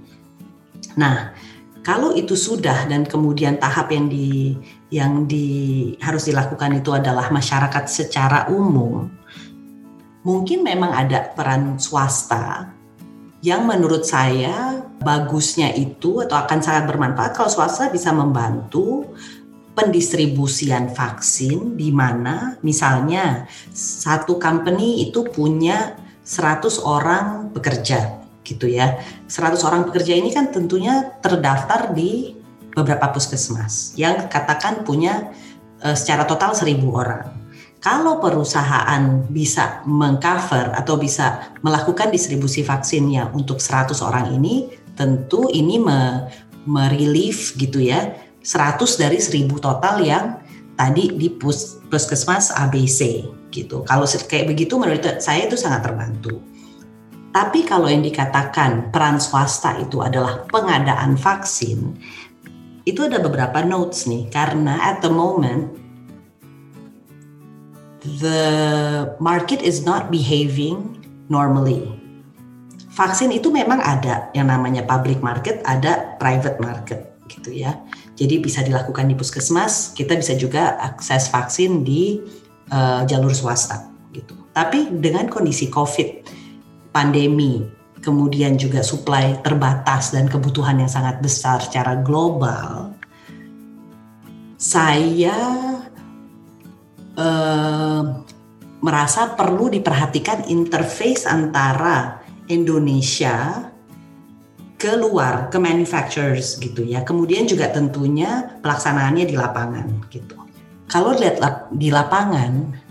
[0.95, 1.35] Nah,
[1.85, 4.57] kalau itu sudah dan kemudian tahap yang di
[4.89, 9.05] yang di harus dilakukan itu adalah masyarakat secara umum,
[10.25, 12.73] mungkin memang ada peran swasta
[13.45, 19.05] yang menurut saya bagusnya itu atau akan sangat bermanfaat kalau swasta bisa membantu
[19.77, 23.45] pendistribusian vaksin di mana misalnya
[23.77, 25.93] satu company itu punya
[26.25, 29.01] 100 orang bekerja gitu ya.
[29.25, 32.37] 100 orang pekerja ini kan tentunya terdaftar di
[32.77, 35.33] beberapa puskesmas yang katakan punya
[35.81, 37.25] uh, secara total 1000 orang.
[37.81, 45.77] Kalau perusahaan bisa mengcover atau bisa melakukan distribusi vaksinnya untuk 100 orang ini, tentu ini
[45.77, 46.25] me,
[46.65, 50.25] merelief gitu ya 100 dari 1000 total yang
[50.77, 53.81] tadi di pus, puskesmas ABC gitu.
[53.87, 56.41] Kalau kayak begitu menurut saya itu sangat terbantu.
[57.35, 61.99] Tapi kalau yang dikatakan peran swasta itu adalah pengadaan vaksin,
[62.87, 65.67] itu ada beberapa notes nih karena at the moment
[68.23, 68.39] the
[69.19, 70.95] market is not behaving
[71.27, 71.83] normally.
[72.95, 77.75] Vaksin itu memang ada yang namanya public market, ada private market gitu ya.
[78.15, 82.23] Jadi bisa dilakukan di puskesmas, kita bisa juga akses vaksin di
[82.71, 84.39] uh, jalur swasta gitu.
[84.55, 86.44] Tapi dengan kondisi COVID
[86.95, 87.59] pandemi,
[87.99, 92.95] kemudian juga supply terbatas dan kebutuhan yang sangat besar secara global,
[94.55, 95.35] saya
[97.19, 98.03] eh,
[98.79, 103.67] merasa perlu diperhatikan interface antara Indonesia
[104.79, 107.03] keluar ke manufacturers gitu ya.
[107.03, 110.39] Kemudian juga tentunya pelaksanaannya di lapangan gitu.
[110.85, 111.41] Kalau lihat
[111.73, 112.85] di lapangan,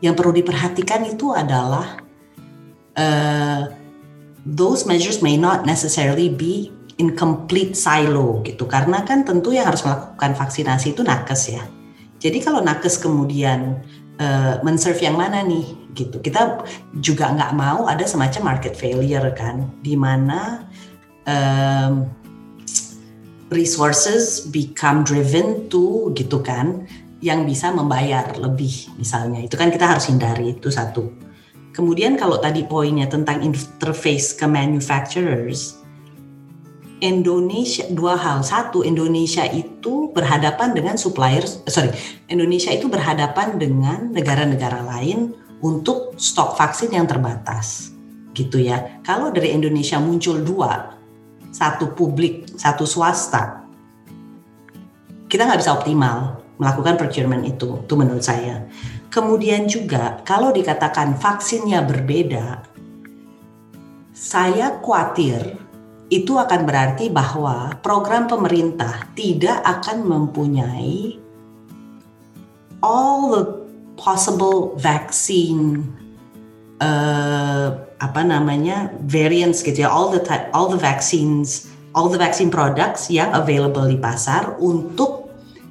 [0.00, 2.05] yang perlu diperhatikan itu adalah
[2.96, 3.70] uh,
[4.44, 9.84] those measures may not necessarily be in complete silo gitu karena kan tentu yang harus
[9.84, 11.64] melakukan vaksinasi itu nakes ya.
[12.16, 13.84] Jadi kalau nakes kemudian
[14.16, 16.64] uh, menserve yang mana nih gitu, kita
[17.04, 20.64] juga nggak mau ada semacam market failure kan, di mana
[21.28, 22.08] um,
[23.52, 26.88] resources become driven to gitu kan,
[27.20, 31.25] yang bisa membayar lebih misalnya itu kan kita harus hindari itu satu.
[31.76, 35.76] Kemudian kalau tadi poinnya tentang interface ke manufacturers,
[37.04, 38.40] Indonesia dua hal.
[38.40, 41.92] Satu, Indonesia itu berhadapan dengan supplier, sorry,
[42.32, 47.92] Indonesia itu berhadapan dengan negara-negara lain untuk stok vaksin yang terbatas,
[48.32, 49.04] gitu ya.
[49.04, 50.96] Kalau dari Indonesia muncul dua,
[51.52, 53.68] satu publik, satu swasta,
[55.28, 58.64] kita nggak bisa optimal melakukan procurement itu, itu menurut saya.
[59.16, 62.68] Kemudian juga kalau dikatakan vaksinnya berbeda,
[64.12, 65.56] saya khawatir
[66.12, 71.16] itu akan berarti bahwa program pemerintah tidak akan mempunyai
[72.84, 73.44] all the
[73.96, 75.88] possible vaccine
[76.84, 80.20] uh, apa namanya variants gitu ya all the
[80.52, 85.26] all the vaccines all the vaccine products yang available di pasar untuk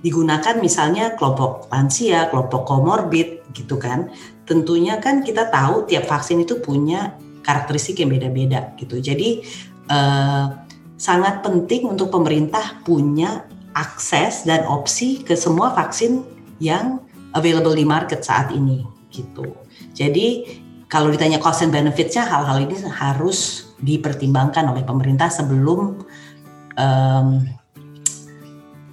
[0.06, 4.12] digunakan misalnya kelompok lansia, kelompok komorbid gitu kan.
[4.44, 9.00] Tentunya kan kita tahu tiap vaksin itu punya karakteristik yang beda-beda gitu.
[9.00, 9.42] Jadi
[9.88, 10.52] uh,
[11.00, 16.24] sangat penting untuk pemerintah punya akses dan opsi ke semua vaksin
[16.60, 17.00] yang
[17.36, 19.56] available di market saat ini gitu.
[19.96, 26.00] Jadi kalau ditanya cost and benefitsnya hal-hal ini harus dipertimbangkan oleh pemerintah sebelum
[26.80, 27.28] um,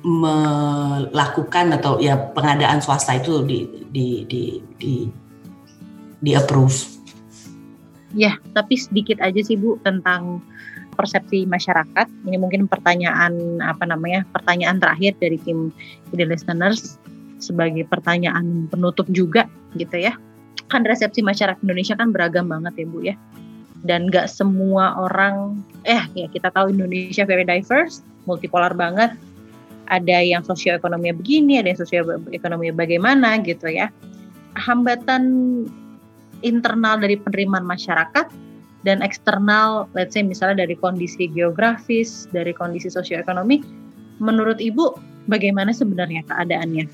[0.03, 4.43] melakukan atau ya pengadaan swasta itu di di di
[4.79, 4.95] di,
[6.19, 6.75] di approve.
[8.13, 10.45] Ya, tapi sedikit aja sih Bu tentang
[10.93, 12.07] persepsi masyarakat.
[12.29, 14.29] Ini mungkin pertanyaan apa namanya?
[14.29, 15.73] Pertanyaan terakhir dari tim
[16.13, 17.01] The Listeners
[17.41, 20.13] sebagai pertanyaan penutup juga gitu ya.
[20.69, 23.17] Kan resepsi masyarakat Indonesia kan beragam banget ya Bu ya.
[23.83, 29.17] Dan gak semua orang, eh ya kita tahu Indonesia very diverse, multipolar banget.
[29.93, 33.93] Ada yang sosioekonominya begini, ada yang sosioekonominya bagaimana gitu ya.
[34.57, 35.23] Hambatan
[36.41, 38.33] internal dari penerimaan masyarakat
[38.83, 43.61] dan eksternal, let's say misalnya dari kondisi geografis, dari kondisi sosioekonomi,
[44.19, 44.97] menurut Ibu
[45.31, 46.89] bagaimana sebenarnya keadaannya?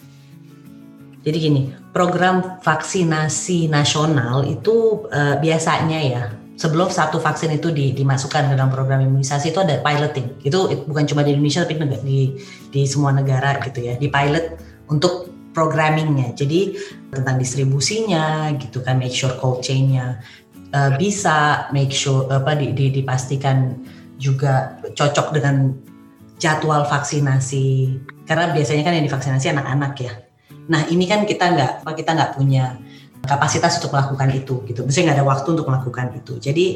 [1.22, 6.24] Jadi gini, program vaksinasi nasional itu uh, biasanya ya
[6.58, 10.42] sebelum satu vaksin itu di, dimasukkan ke dalam program imunisasi itu ada piloting.
[10.42, 12.34] Itu bukan cuma di Indonesia tapi di
[12.68, 13.94] di semua negara gitu ya.
[13.94, 14.58] Di pilot
[14.90, 16.34] untuk programmingnya.
[16.34, 16.74] Jadi
[17.14, 20.18] tentang distribusinya gitu kan, make sure cold chainnya
[20.74, 23.78] uh, bisa make sure apa di, di, dipastikan
[24.18, 25.72] juga cocok dengan
[26.38, 30.12] jadwal vaksinasi karena biasanya kan yang divaksinasi anak-anak ya.
[30.68, 32.76] Nah ini kan kita nggak kita nggak punya
[33.28, 34.82] kapasitas untuk melakukan itu gitu.
[34.82, 36.32] Maksudnya nggak ada waktu untuk melakukan itu.
[36.40, 36.66] Jadi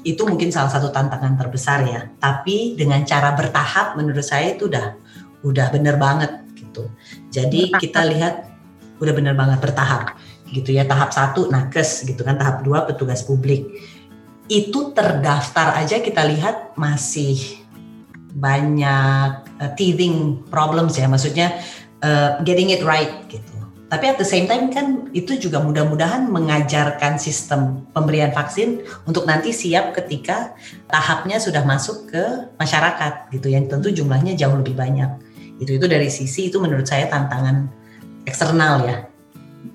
[0.00, 2.08] itu mungkin salah satu tantangan terbesar ya.
[2.16, 4.96] Tapi dengan cara bertahap menurut saya itu udah
[5.44, 6.88] udah bener banget gitu.
[7.28, 7.80] Jadi bertahap.
[7.84, 8.34] kita lihat
[9.00, 10.16] udah bener banget bertahap
[10.50, 13.70] gitu ya tahap satu nakes gitu kan tahap dua petugas publik
[14.50, 17.62] itu terdaftar aja kita lihat masih
[18.34, 21.62] banyak uh, teething problems ya maksudnya
[22.02, 23.49] uh, getting it right gitu
[23.90, 29.50] tapi at the same time kan itu juga mudah-mudahan mengajarkan sistem pemberian vaksin untuk nanti
[29.50, 30.54] siap ketika
[30.86, 32.24] tahapnya sudah masuk ke
[32.54, 35.10] masyarakat gitu yang tentu jumlahnya jauh lebih banyak
[35.58, 37.68] itu itu dari sisi itu menurut saya tantangan
[38.24, 39.10] eksternal ya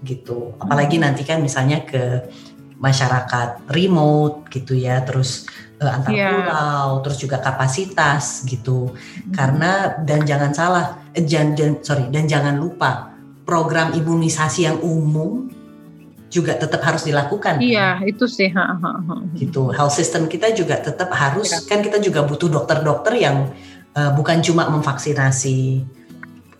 [0.05, 0.53] gitu.
[0.61, 2.30] Apalagi nanti kan misalnya ke
[2.78, 5.49] masyarakat remote gitu ya, terus
[5.80, 6.30] uh, antar yeah.
[6.30, 8.93] pulau, terus juga kapasitas gitu.
[8.93, 9.34] Hmm.
[9.34, 9.72] Karena
[10.03, 10.86] dan jangan salah,
[11.16, 13.14] eh, jangan, sorry dan jangan lupa
[13.45, 15.47] program imunisasi yang umum
[16.27, 17.61] juga tetap harus dilakukan.
[17.61, 18.09] Iya, kan?
[18.09, 18.51] itu sih.
[18.51, 19.15] Ha, ha, ha.
[19.37, 19.71] Gitu.
[19.71, 21.63] Health system kita juga tetap harus ya.
[21.63, 23.53] kan kita juga butuh dokter-dokter yang
[23.95, 25.85] uh, bukan cuma memvaksinasi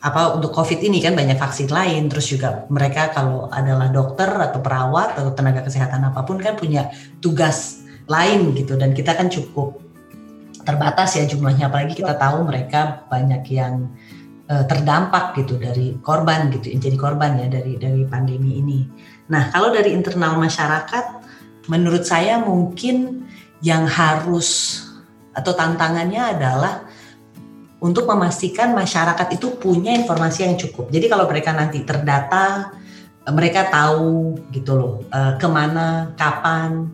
[0.05, 4.61] apa untuk COVID ini kan banyak vaksin lain terus juga mereka kalau adalah dokter atau
[4.61, 6.93] perawat atau tenaga kesehatan apa pun kan punya
[7.25, 9.81] tugas lain gitu dan kita kan cukup
[10.61, 13.89] terbatas ya jumlahnya apalagi kita tahu mereka banyak yang
[14.50, 18.80] uh, terdampak gitu dari korban gitu jadi korban ya dari dari pandemi ini.
[19.32, 21.06] Nah kalau dari internal masyarakat
[21.70, 23.26] menurut saya mungkin
[23.62, 24.82] yang harus
[25.36, 26.86] atau tantangannya adalah
[27.84, 30.89] untuk memastikan masyarakat itu punya informasi yang cukup.
[30.89, 32.72] Jadi kalau mereka nanti terdata,
[33.30, 36.89] mereka tahu gitu loh uh, ke mana, kapan,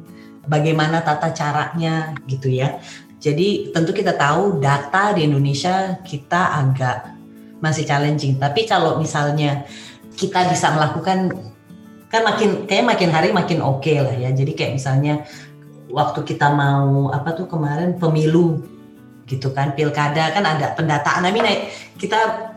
[0.47, 2.81] bagaimana tata caranya gitu ya.
[3.21, 7.20] Jadi tentu kita tahu data di Indonesia kita agak
[7.61, 8.41] masih challenging.
[8.41, 9.63] Tapi kalau misalnya
[10.17, 11.31] kita bisa melakukan
[12.11, 14.33] kan makin kayak makin hari makin oke okay lah ya.
[14.35, 15.23] Jadi kayak misalnya
[15.87, 18.59] waktu kita mau apa tuh kemarin pemilu
[19.29, 21.47] gitu kan pilkada kan ada pendataan I mean
[21.95, 22.51] kita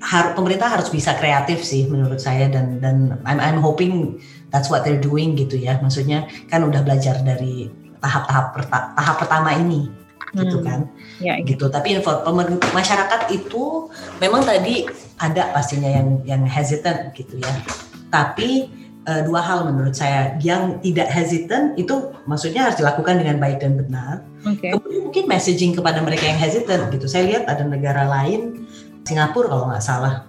[0.00, 4.16] har, pemerintah harus bisa kreatif sih menurut saya dan dan I'm, I'm hoping
[4.48, 7.68] that's what they're doing gitu ya maksudnya kan udah belajar dari
[7.98, 9.90] tahap-tahap tahap pertama ini
[10.34, 10.66] gitu Hmm.
[10.66, 10.80] kan.
[11.18, 11.68] Ya, gitu.
[11.68, 12.12] Tapi info
[12.74, 13.88] masyarakat itu
[14.20, 14.84] memang tadi
[15.18, 17.52] ada pastinya yang yang hesitant gitu ya.
[18.08, 18.68] Tapi
[19.08, 20.36] eh, dua hal menurut saya.
[20.38, 24.20] Yang tidak hesitant itu maksudnya harus dilakukan dengan baik dan benar.
[24.46, 24.70] Oke.
[24.70, 27.08] kemudian mungkin messaging kepada mereka yang hesitant gitu.
[27.10, 28.68] Saya lihat ada negara lain
[29.02, 30.28] Singapura kalau nggak salah.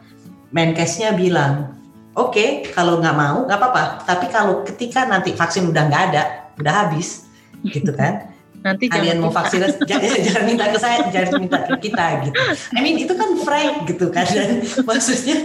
[0.50, 1.78] Menkesnya bilang
[2.18, 3.84] oke kalau nggak mau nggak apa-apa.
[4.08, 6.24] Tapi kalau ketika nanti vaksin udah nggak ada
[6.60, 7.28] udah habis
[7.64, 8.28] gitu kan
[8.60, 12.06] Nanti kalian jangan mau kita- vaksin jangan, jangan minta ke saya jangan minta ke kita
[12.28, 12.38] gitu.
[12.76, 14.26] I mean itu kan frank gitu kan.
[14.36, 15.38] Dan maksudnya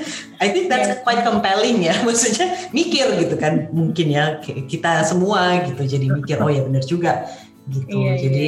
[0.43, 1.95] I think that's quite compelling ya.
[2.07, 5.83] Maksudnya mikir gitu kan mungkin ya kita semua gitu.
[5.87, 7.29] Jadi mikir oh ya benar juga
[7.71, 7.97] gitu.
[7.97, 8.15] Iya, iya.
[8.21, 8.47] jadi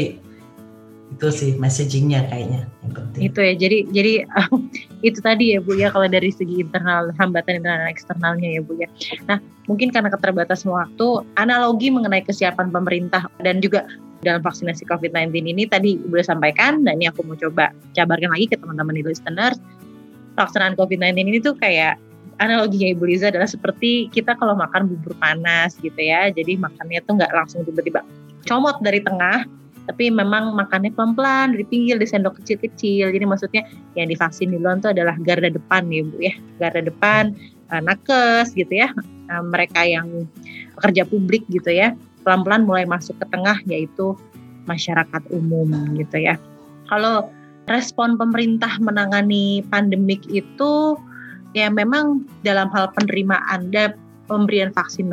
[1.06, 3.20] itu sih messagingnya kayaknya yang penting.
[3.30, 4.12] Itu ya jadi jadi
[5.08, 8.72] itu tadi ya bu ya kalau dari segi internal hambatan internal dan eksternalnya ya bu
[8.76, 8.88] ya.
[9.30, 9.38] Nah
[9.70, 13.86] mungkin karena keterbatasan waktu analogi mengenai kesiapan pemerintah dan juga
[14.26, 18.56] dalam vaksinasi COVID-19 ini tadi udah sampaikan dan ini aku mau coba jabarkan lagi ke
[18.58, 19.56] teman-teman di listeners.
[20.34, 21.96] Pelaksanaan COVID-19 ini tuh kayak
[22.42, 27.16] analoginya Ibu Liza adalah seperti kita kalau makan bubur panas gitu ya jadi makannya tuh
[27.16, 28.04] nggak langsung tiba-tiba
[28.44, 29.48] comot dari tengah
[29.86, 33.14] tapi memang makannya pelan-pelan dari pinggir di sendok kecil-kecil.
[33.14, 33.62] Jadi maksudnya
[33.94, 36.34] yang divaksin duluan itu adalah garda depan ya bu ya.
[36.58, 37.32] Garda depan
[37.70, 38.90] eh, nakes gitu ya.
[39.30, 40.26] Eh, mereka yang
[40.78, 41.94] pekerja publik gitu ya.
[42.26, 44.18] Pelan-pelan mulai masuk ke tengah yaitu
[44.66, 46.34] masyarakat umum gitu ya.
[46.90, 47.30] Kalau
[47.70, 50.98] respon pemerintah menangani pandemik itu
[51.54, 53.94] ya memang dalam hal penerimaan dan
[54.26, 55.10] pemberian vaksin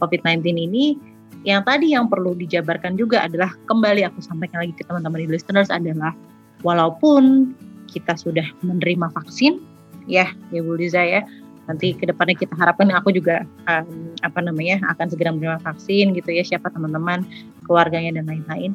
[0.00, 0.96] COVID-19 ini
[1.44, 5.68] yang tadi yang perlu dijabarkan juga adalah kembali aku sampaikan lagi ke teman-teman di listeners
[5.68, 6.16] adalah
[6.64, 7.52] walaupun
[7.92, 9.60] kita sudah menerima vaksin
[10.08, 11.20] ya ya Bu Liza ya
[11.68, 16.32] nanti ke depannya kita harapkan aku juga um, apa namanya akan segera menerima vaksin gitu
[16.32, 17.24] ya siapa teman-teman
[17.64, 18.72] keluarganya dan lain-lain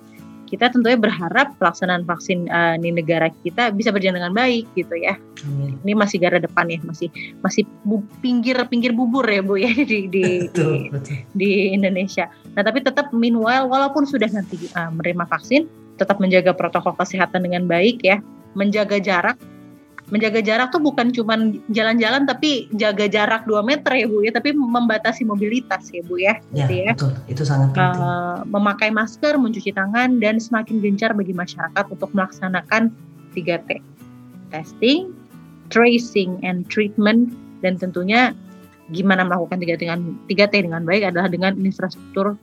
[0.50, 5.16] kita tentunya berharap pelaksanaan vaksin uh, di negara kita bisa berjalan dengan baik gitu ya
[5.46, 5.78] Amin.
[5.86, 7.14] ini masih garda depan ya masih
[7.46, 12.28] masih bu, pinggir pinggir bubur ya bu ya di di, di, betul di Indonesia.
[12.56, 15.70] Nah, tapi tetap meanwhile walaupun sudah nanti uh, menerima vaksin,
[16.00, 18.24] tetap menjaga protokol kesehatan dengan baik ya,
[18.58, 19.38] menjaga jarak.
[20.10, 21.38] Menjaga jarak tuh bukan cuma
[21.70, 26.42] jalan-jalan tapi jaga jarak 2 meter ya Bu ya, tapi membatasi mobilitas ya Bu ya.
[26.50, 26.92] ya Gitu ya.
[26.98, 32.10] betul itu sangat penting Uh, memakai masker, mencuci tangan dan semakin gencar bagi masyarakat untuk
[32.18, 32.90] melaksanakan
[33.38, 33.82] 3T.
[34.50, 35.14] Testing,
[35.70, 37.30] tracing and treatment
[37.62, 38.34] dan tentunya
[38.90, 42.34] gimana melakukan 3T dengan 3T dengan baik adalah dengan infrastruktur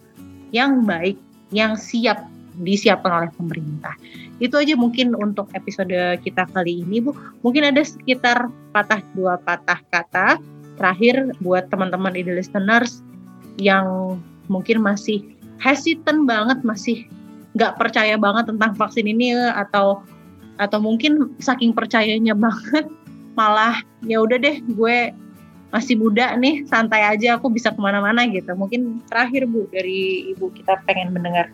[0.55, 1.19] yang baik,
[1.51, 2.23] yang siap
[2.61, 3.93] disiapkan oleh pemerintah.
[4.41, 5.93] Itu aja mungkin untuk episode
[6.23, 7.13] kita kali ini, Bu.
[7.45, 10.41] Mungkin ada sekitar patah dua patah kata
[10.77, 13.01] terakhir buat teman-teman di listeners
[13.57, 14.19] yang
[14.53, 15.25] mungkin masih
[15.61, 17.09] hesitant banget, masih
[17.57, 20.05] nggak percaya banget tentang vaksin ini atau
[20.61, 22.89] atau mungkin saking percayanya banget
[23.37, 25.13] malah ya udah deh gue
[25.69, 30.49] masih muda nih santai aja aku bisa ke mana-mana gitu mungkin terakhir bu dari ibu
[30.57, 31.53] kita pengen mendengar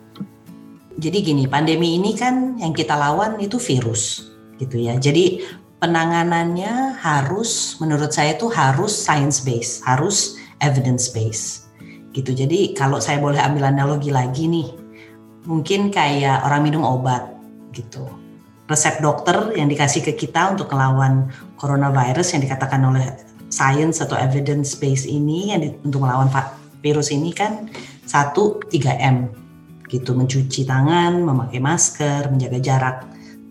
[0.93, 4.29] Jadi gini, pandemi ini kan yang kita lawan itu virus,
[4.61, 4.93] gitu ya.
[4.93, 5.41] Jadi
[5.81, 11.73] penanganannya harus, menurut saya itu harus science based, harus evidence based,
[12.13, 12.37] gitu.
[12.37, 14.69] Jadi kalau saya boleh ambil analogi lagi nih,
[15.49, 17.25] mungkin kayak orang minum obat,
[17.73, 18.05] gitu.
[18.69, 23.17] Resep dokter yang dikasih ke kita untuk melawan coronavirus yang dikatakan oleh
[23.49, 26.29] science atau evidence based ini yang di- untuk melawan
[26.85, 27.67] virus ini kan
[28.07, 29.42] satu 3M
[29.93, 32.97] gitu mencuci tangan, memakai masker, menjaga jarak.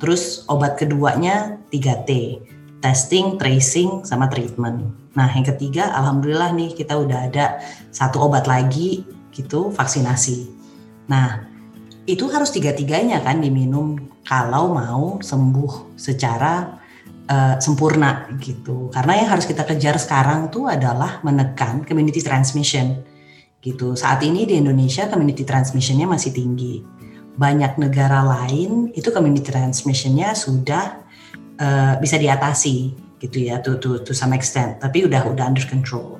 [0.02, 2.42] Terus obat keduanya 3T,
[2.82, 4.82] testing, tracing, sama treatment.
[5.14, 7.62] Nah yang ketiga, alhamdulillah nih kita udah ada
[7.94, 10.50] satu obat lagi gitu vaksinasi.
[11.06, 11.46] Nah
[12.02, 13.94] itu harus tiga-tiganya kan diminum
[14.26, 16.82] kalau mau sembuh secara
[17.30, 18.90] uh, sempurna gitu.
[18.90, 23.11] Karena yang harus kita kejar sekarang tuh adalah menekan community transmission
[23.62, 23.94] gitu.
[23.94, 26.82] Saat ini di Indonesia community transmissionnya masih tinggi.
[27.32, 31.00] Banyak negara lain itu community transmissionnya sudah
[31.56, 32.92] uh, bisa diatasi
[33.22, 34.82] gitu ya to, to, to some extent.
[34.82, 36.18] Tapi udah udah under control.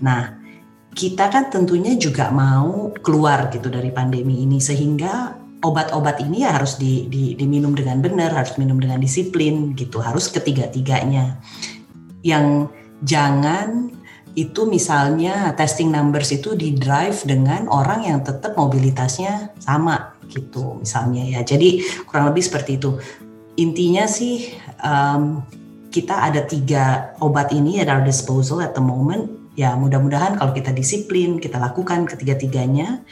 [0.00, 0.40] Nah
[0.94, 5.34] kita kan tentunya juga mau keluar gitu dari pandemi ini sehingga
[5.64, 10.30] obat-obat ini ya harus di, di, diminum dengan benar, harus minum dengan disiplin gitu, harus
[10.30, 11.40] ketiga-tiganya.
[12.22, 12.70] Yang
[13.02, 13.90] jangan
[14.34, 21.22] itu misalnya testing numbers itu di drive dengan orang yang tetap mobilitasnya sama gitu misalnya
[21.22, 21.40] ya.
[21.46, 22.98] Jadi kurang lebih seperti itu.
[23.54, 24.50] Intinya sih
[24.82, 25.46] um,
[25.94, 29.30] kita ada tiga obat ini at our disposal at the moment.
[29.54, 33.06] Ya mudah-mudahan kalau kita disiplin kita lakukan ketiga-tiganya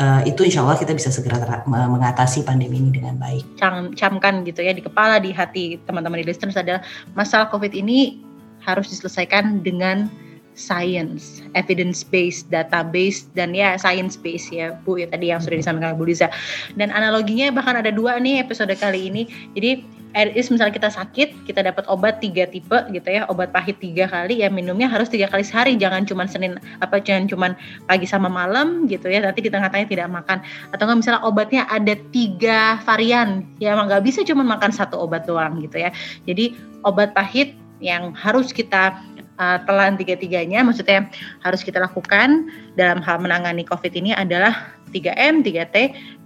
[0.00, 3.44] uh, itu insya Allah kita bisa segera mengatasi pandemi ini dengan baik.
[3.60, 6.80] Cam camkan gitu ya di kepala, di hati teman-teman di listeners adalah
[7.12, 8.24] masalah COVID ini
[8.64, 10.08] harus diselesaikan dengan
[10.54, 15.98] science, evidence based, database dan ya science based ya Bu ya tadi yang sudah disampaikan
[15.98, 16.30] Bu Liza.
[16.78, 19.22] Dan analoginya bahkan ada dua nih episode kali ini.
[19.58, 24.06] Jadi is misalnya kita sakit, kita dapat obat tiga tipe gitu ya, obat pahit tiga
[24.06, 27.46] kali ya minumnya harus tiga kali sehari, jangan cuma senin apa jangan cuma
[27.90, 30.38] pagi sama malam gitu ya, nanti di tengah-tengah tidak makan.
[30.70, 35.26] Atau nggak misalnya obatnya ada tiga varian, ya emang nggak bisa cuma makan satu obat
[35.26, 35.90] doang gitu ya.
[36.30, 36.54] Jadi
[36.86, 38.94] obat pahit yang harus kita
[39.38, 41.10] uh, telan tiga-tiganya, maksudnya
[41.42, 45.76] harus kita lakukan dalam hal menangani COVID ini adalah 3M, 3T,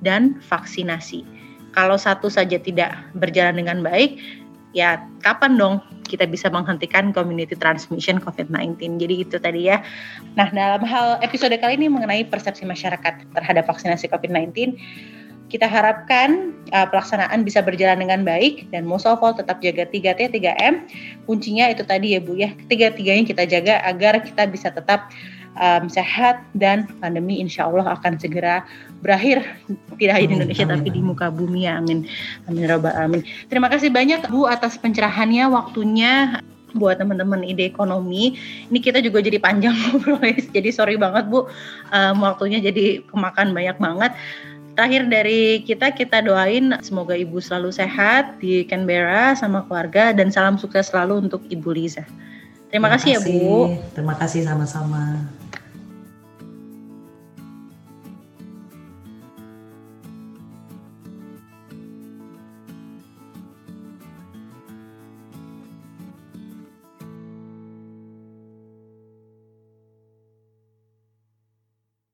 [0.04, 1.24] dan vaksinasi.
[1.72, 4.18] Kalau satu saja tidak berjalan dengan baik,
[4.76, 8.96] ya kapan dong kita bisa menghentikan community transmission COVID-19.
[8.96, 9.84] Jadi itu tadi ya.
[10.34, 14.74] Nah, dalam hal episode kali ini mengenai persepsi masyarakat terhadap vaksinasi COVID-19,
[15.48, 20.36] kita harapkan uh, pelaksanaan bisa berjalan dengan baik dan most of all tetap jaga 3T,
[20.36, 20.84] 3M.
[21.24, 25.08] Kuncinya itu tadi ya Bu ya, tiga-tiganya kita jaga agar kita bisa tetap
[25.56, 28.64] um, sehat dan pandemi insya Allah akan segera
[29.00, 29.42] berakhir.
[29.98, 31.64] Tidak hanya di Indonesia amin, tapi di muka bumi.
[31.64, 32.06] Ya amin
[32.46, 33.20] amin robbal amin
[33.50, 36.42] terima kasih banyak Bu atas pencerahannya waktunya
[36.76, 38.36] buat teman-teman ide ekonomi.
[38.68, 40.20] Ini kita juga jadi panjang ngobrol
[40.52, 41.48] jadi sorry banget Bu.
[41.90, 44.12] Um, waktunya jadi kemakan banyak banget
[44.78, 50.54] terakhir dari kita kita doain semoga ibu selalu sehat di Canberra sama keluarga dan salam
[50.54, 52.06] sukses selalu untuk ibu Liza.
[52.70, 53.74] Terima, Terima kasih, kasih ya Bu.
[53.98, 55.26] Terima kasih sama-sama.